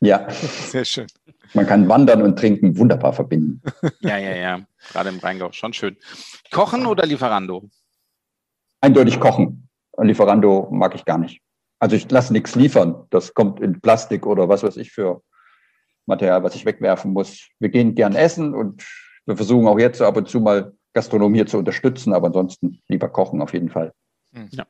[0.00, 0.30] Ja.
[0.30, 1.06] Sehr schön.
[1.54, 3.60] Man kann Wandern und Trinken wunderbar verbinden.
[4.00, 4.60] Ja, ja, ja.
[4.90, 5.52] Gerade im Rheingau.
[5.52, 5.96] Schon schön.
[6.50, 7.68] Kochen oder Lieferando?
[8.80, 9.68] Eindeutig kochen.
[9.98, 11.40] Lieferando mag ich gar nicht.
[11.78, 13.06] Also ich lasse nichts liefern.
[13.10, 15.22] Das kommt in Plastik oder was weiß ich für
[16.06, 17.48] Material, was ich wegwerfen muss.
[17.58, 18.84] Wir gehen gern essen und
[19.26, 23.40] wir versuchen auch jetzt ab und zu mal Gastronomie zu unterstützen, aber ansonsten lieber kochen
[23.40, 23.92] auf jeden Fall.
[24.50, 24.66] Ja.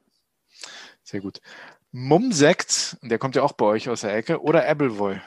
[1.13, 1.43] Sehr gut.
[1.91, 5.21] Mumsekt, der kommt ja auch bei euch aus der Ecke, oder Appleboy?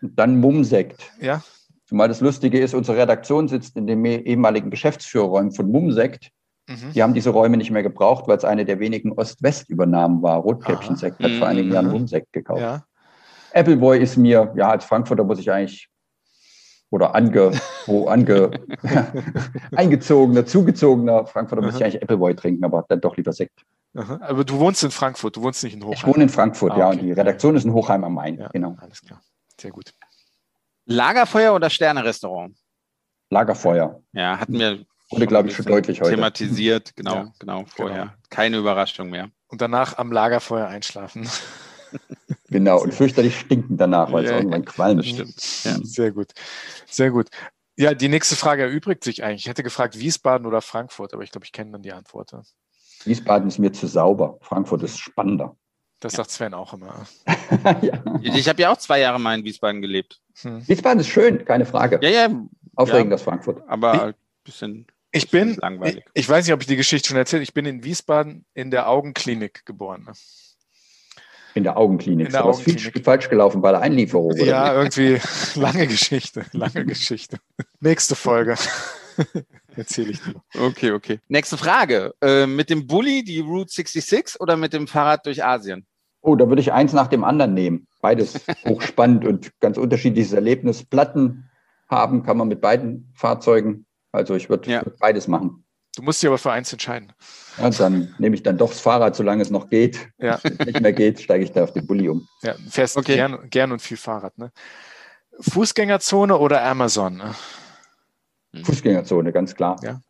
[0.00, 1.12] Dann Mumsekt.
[1.20, 1.44] Ja.
[1.84, 6.32] Zumal das Lustige ist, unsere Redaktion sitzt in den ehemaligen Geschäftsführerräumen von Mumsekt.
[6.66, 6.92] Mhm.
[6.96, 10.38] Die haben diese Räume nicht mehr gebraucht, weil es eine der wenigen Ost-West-Übernahmen war.
[10.38, 11.92] Rotkäppchen-Sekt hat vor einigen Jahren mhm.
[11.92, 12.60] Mumsekt gekauft.
[12.60, 12.84] Ja.
[13.54, 15.88] Appleboy ist mir, ja, als Frankfurter muss ich eigentlich
[16.90, 17.52] oder ange,
[17.86, 18.50] wo ange,
[19.76, 23.64] eingezogener, zugezogener Frankfurter muss ich eigentlich Appleboy trinken, aber dann doch lieber Sekt.
[23.96, 24.18] Aha.
[24.22, 25.94] Aber du wohnst in Frankfurt, du wohnst nicht in Hochheim.
[25.94, 28.38] Ich wohne in Frankfurt, ah, ja, und die Redaktion ist in Hochheim am Main.
[28.38, 28.76] Ja, genau.
[28.78, 29.22] Alles klar.
[29.58, 29.92] Sehr gut.
[30.84, 32.56] Lagerfeuer oder Sterne-Restaurant?
[33.30, 34.02] Lagerfeuer.
[34.12, 34.84] Ja, hatten wir.
[35.10, 36.16] Wurde, glaube ich, schon deutlich heute.
[36.16, 38.02] Thematisiert, genau, ja, genau, vorher.
[38.02, 38.12] Genau.
[38.28, 39.30] Keine Überraschung mehr.
[39.46, 41.28] Und danach am Lagerfeuer einschlafen.
[42.48, 45.06] genau, und fürchterlich stinken danach, weil es irgendwann qualmt.
[45.06, 45.64] Stimmt.
[45.64, 45.76] Ja.
[45.82, 46.32] Sehr gut.
[46.86, 47.28] Sehr gut.
[47.76, 49.42] Ja, die nächste Frage erübrigt sich eigentlich.
[49.42, 52.32] Ich hätte gefragt, Wiesbaden oder Frankfurt, aber ich glaube, ich kenne dann die Antwort.
[53.06, 54.38] Wiesbaden ist mir zu sauber.
[54.40, 55.56] Frankfurt ist spannender.
[56.00, 57.06] Das sagt Sven auch immer.
[57.82, 58.02] ja.
[58.22, 60.20] Ich habe ja auch zwei Jahre mal in Wiesbaden gelebt.
[60.42, 60.66] Hm.
[60.68, 61.98] Wiesbaden ist schön, keine Frage.
[62.02, 62.28] Ja, ja.
[62.74, 63.62] Aufregend ja, das Frankfurt.
[63.66, 64.86] Aber ein bisschen.
[65.12, 66.04] Ich bin, langweilig.
[66.12, 68.70] Ich, ich, weiß nicht, ob ich die Geschichte schon erzählt Ich bin in Wiesbaden in
[68.70, 70.06] der Augenklinik geboren.
[71.54, 72.26] In der Augenklinik.
[72.26, 72.92] In der ist Augenklinik.
[72.92, 74.36] viel falsch gelaufen bei der Einlieferung.
[74.36, 75.18] Ja, irgendwie
[75.54, 76.44] lange Geschichte.
[76.52, 77.38] Lange Geschichte.
[77.80, 78.56] Nächste Folge.
[79.76, 80.34] Erzähle ich dir.
[80.58, 81.20] Okay, okay.
[81.28, 82.14] Nächste Frage.
[82.20, 85.86] Äh, mit dem Bulli die Route 66 oder mit dem Fahrrad durch Asien?
[86.20, 87.86] Oh, da würde ich eins nach dem anderen nehmen.
[88.00, 90.84] Beides hochspannend und ganz unterschiedliches Erlebnis.
[90.84, 91.48] Platten
[91.88, 93.86] haben kann man mit beiden Fahrzeugen.
[94.12, 94.82] Also ich würde ja.
[94.98, 95.64] beides machen.
[95.96, 97.12] Du musst dich aber für eins entscheiden.
[97.58, 100.08] Ja, dann nehme ich dann doch das Fahrrad, solange es noch geht.
[100.18, 100.38] Ja.
[100.42, 102.28] Wenn es nicht mehr geht, steige ich da auf den Bulli um.
[102.42, 103.14] Ja, fährst okay.
[103.14, 104.36] gern, gern und viel Fahrrad.
[104.36, 104.52] Ne?
[105.40, 107.16] Fußgängerzone oder Amazon?
[107.16, 107.34] Ne?
[108.64, 109.78] Fußgängerzone, ganz klar.
[109.82, 110.00] Ja.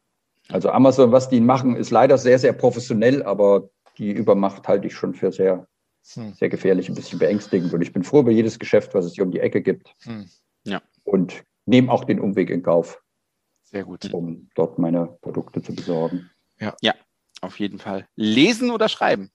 [0.49, 3.69] Also Amazon, was die machen, ist leider sehr, sehr professionell, aber
[3.99, 5.67] die Übermacht halte ich schon für sehr,
[6.15, 6.35] hm.
[6.35, 7.73] sehr gefährlich, ein bisschen beängstigend.
[7.73, 9.95] Und ich bin froh über jedes Geschäft, was es hier um die Ecke gibt.
[10.03, 10.29] Hm.
[10.65, 10.83] Ja.
[11.05, 13.03] Und nehme auch den Umweg in Kauf.
[13.63, 14.13] Sehr gut.
[14.13, 16.31] Um dort meine Produkte zu besorgen.
[16.61, 16.75] Ja.
[16.81, 16.95] ja,
[17.41, 18.07] auf jeden Fall.
[18.15, 19.31] Lesen oder schreiben?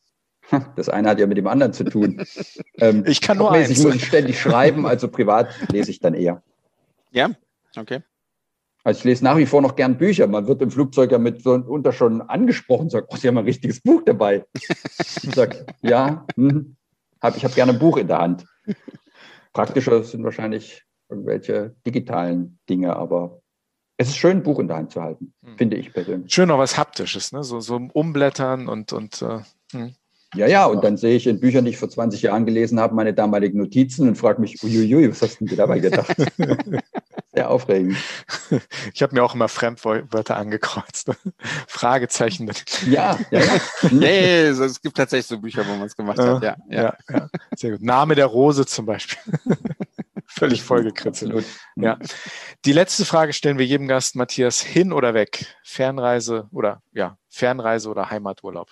[0.76, 2.26] Das eine hat ja mit dem anderen zu tun.
[2.80, 3.70] ähm, ich kann nur eins.
[3.70, 6.41] Ich muss ständig schreiben, also privat lese ich dann eher.
[7.12, 7.30] Ja,
[7.78, 8.01] okay.
[8.84, 10.27] Also ich lese nach wie vor noch gern Bücher.
[10.27, 13.45] Man wird im Flugzeug ja mit so unter schon angesprochen, sagt, oh, Sie haben ein
[13.45, 14.45] richtiges Buch dabei.
[14.53, 16.75] ich sage, ja, hm,
[17.21, 18.45] hab, ich habe gerne ein Buch in der Hand.
[19.53, 23.41] Praktischer sind wahrscheinlich irgendwelche digitalen Dinge, aber
[23.97, 25.57] es ist schön, ein Buch in der Hand zu halten, hm.
[25.57, 26.34] finde ich persönlich.
[26.34, 27.43] Schön noch was Haptisches, ne?
[27.43, 29.39] so, so umblättern und, und äh,
[29.71, 29.93] hm.
[30.34, 32.95] Ja, ja, und dann sehe ich in Büchern, die ich vor 20 Jahren gelesen habe,
[32.95, 36.15] meine damaligen Notizen und frage mich, uiuiui, was hast du denn dabei gedacht?
[37.34, 37.97] Sehr aufregend.
[38.93, 41.11] Ich habe mir auch immer Fremdwörter angekreuzt.
[41.67, 42.84] Fragezeichen mit.
[42.84, 43.61] Ja, ja, ja.
[43.91, 46.43] nee, es gibt tatsächlich so Bücher, wo man es gemacht hat.
[46.43, 46.93] Ja, ja.
[47.09, 47.82] ja, Sehr gut.
[47.82, 49.19] Name der Rose zum Beispiel.
[50.27, 51.45] Völlig vollgekritzelt.
[51.75, 51.97] Ja.
[52.65, 55.45] Die letzte Frage stellen wir jedem Gast, Matthias, hin oder weg?
[55.63, 58.69] Fernreise oder ja, Fernreise oder Heimaturlaub?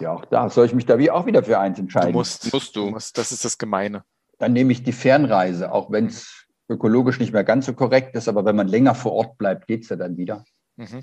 [0.00, 2.12] Ja, auch da soll ich mich da wie auch wieder für eins entscheiden.
[2.12, 2.90] Du musst, musst du.
[2.90, 4.04] Musst, das ist das Gemeine.
[4.38, 6.37] Dann nehme ich die Fernreise, auch wenn es
[6.68, 9.84] ökologisch nicht mehr ganz so korrekt ist, aber wenn man länger vor Ort bleibt, geht
[9.84, 10.44] es ja dann wieder.
[10.76, 11.02] Mhm.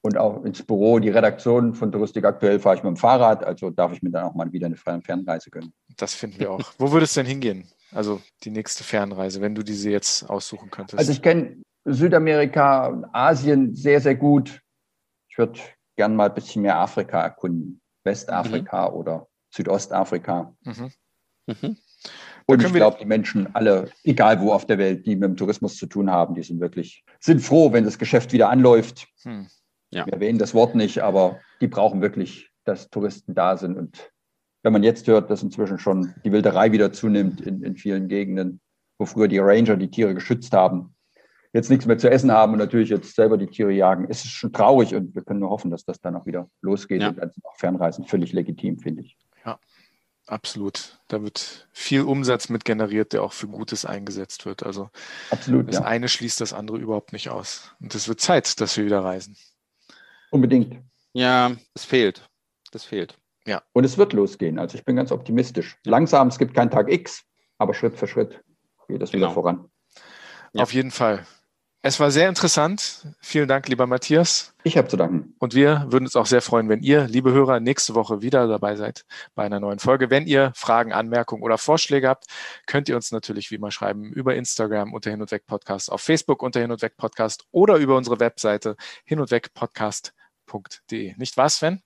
[0.00, 3.70] Und auch ins Büro, die Redaktion von Touristik aktuell fahre ich mit dem Fahrrad, also
[3.70, 5.72] darf ich mir dann auch mal wieder eine Fernreise gönnen.
[5.96, 6.72] Das finden wir auch.
[6.78, 7.68] Wo würdest du denn hingehen?
[7.90, 10.98] Also die nächste Fernreise, wenn du diese jetzt aussuchen könntest.
[10.98, 14.60] Also ich kenne Südamerika und Asien sehr, sehr gut.
[15.30, 15.58] Ich würde
[15.96, 17.80] gern mal ein bisschen mehr Afrika erkunden.
[18.04, 18.96] Westafrika mhm.
[18.96, 20.54] oder Südostafrika.
[20.62, 20.92] Mhm.
[21.46, 21.76] Mhm.
[22.50, 25.76] Und ich glaube, die Menschen alle, egal wo auf der Welt, die mit dem Tourismus
[25.76, 29.06] zu tun haben, die sind wirklich, sind froh, wenn das Geschäft wieder anläuft.
[29.22, 29.48] Hm.
[29.90, 30.06] Ja.
[30.06, 33.76] Wir erwähnen das Wort nicht, aber die brauchen wirklich, dass Touristen da sind.
[33.76, 34.10] Und
[34.62, 38.60] wenn man jetzt hört, dass inzwischen schon die Wilderei wieder zunimmt in, in vielen Gegenden,
[38.98, 40.94] wo früher die Ranger die Tiere geschützt haben,
[41.52, 44.30] jetzt nichts mehr zu essen haben und natürlich jetzt selber die Tiere jagen, ist es
[44.30, 47.02] schon traurig und wir können nur hoffen, dass das dann auch wieder losgeht.
[47.02, 47.10] Ja.
[47.10, 49.18] Und dann sind auch Fernreisen völlig legitim, finde ich.
[49.44, 49.58] Ja,
[50.30, 50.98] absolut.
[51.08, 54.62] Da wird viel Umsatz mit generiert, der auch für Gutes eingesetzt wird.
[54.62, 54.90] Also
[55.30, 55.82] absolut, das ja.
[55.82, 57.74] eine schließt das andere überhaupt nicht aus.
[57.80, 59.36] Und es wird Zeit, dass wir wieder reisen.
[60.30, 60.78] Unbedingt.
[61.12, 62.28] Ja, es fehlt.
[62.70, 63.18] Das fehlt.
[63.46, 63.62] Ja.
[63.72, 64.58] Und es wird losgehen.
[64.58, 65.78] Also ich bin ganz optimistisch.
[65.84, 67.24] Langsam, es gibt keinen Tag X,
[67.56, 68.42] aber Schritt für Schritt
[68.88, 69.26] geht es genau.
[69.26, 69.70] wieder voran.
[70.52, 70.62] Ja.
[70.62, 71.26] Auf jeden Fall.
[71.80, 73.06] Es war sehr interessant.
[73.20, 74.52] Vielen Dank, lieber Matthias.
[74.64, 75.36] Ich habe zu danken.
[75.38, 78.74] Und wir würden uns auch sehr freuen, wenn ihr, liebe Hörer, nächste Woche wieder dabei
[78.74, 79.04] seid
[79.36, 80.10] bei einer neuen Folge.
[80.10, 82.24] Wenn ihr Fragen, Anmerkungen oder Vorschläge habt,
[82.66, 86.00] könnt ihr uns natürlich wie immer schreiben über Instagram unter Hin und Weg Podcast, auf
[86.00, 88.74] Facebook unter Hin und Weg Podcast oder über unsere Webseite
[89.04, 91.14] hin und weg podcast.de.
[91.16, 91.80] Nicht wahr, Sven?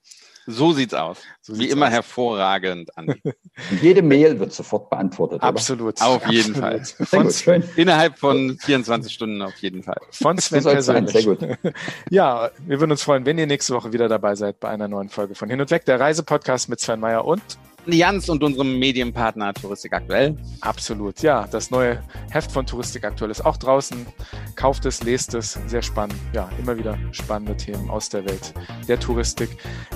[0.46, 1.18] So sieht's aus.
[1.40, 1.92] So Wie immer aus.
[1.92, 3.22] hervorragend, Andi.
[3.82, 5.42] Jede Mail wird sofort beantwortet.
[5.42, 6.00] Absolut.
[6.00, 6.06] Oder?
[6.06, 7.08] Auf jeden Absolut.
[7.08, 7.30] Fall.
[7.30, 9.98] Von, gut, innerhalb von 24 Stunden auf jeden Fall.
[10.10, 11.12] Von Sven persönlich.
[11.12, 11.38] Sehr gut.
[12.10, 15.08] Ja, wir würden uns freuen, wenn ihr nächste Woche wieder dabei seid bei einer neuen
[15.08, 17.42] Folge von Hin und Weg, der Reisepodcast mit Sven Meyer und
[17.86, 20.36] Jans und unserem Medienpartner Touristik Aktuell.
[20.60, 21.46] Absolut, ja.
[21.50, 24.06] Das neue Heft von Touristik Aktuell ist auch draußen.
[24.54, 25.58] Kauft es, lest es.
[25.66, 26.16] Sehr spannend.
[26.32, 28.54] Ja, immer wieder spannende Themen aus der Welt
[28.88, 29.50] der Touristik.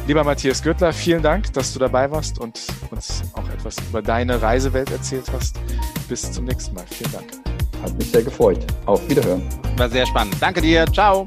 [0.06, 2.60] Lieber Matthias Gürtler, vielen Dank, dass du dabei warst und
[2.90, 5.56] uns auch etwas über deine Reisewelt erzählt hast.
[6.08, 6.84] Bis zum nächsten Mal.
[6.90, 7.26] Vielen Dank.
[7.82, 8.64] Hat mich sehr gefreut.
[8.86, 9.42] Auf Wiederhören.
[9.76, 10.36] War sehr spannend.
[10.40, 10.86] Danke dir.
[10.92, 11.26] Ciao.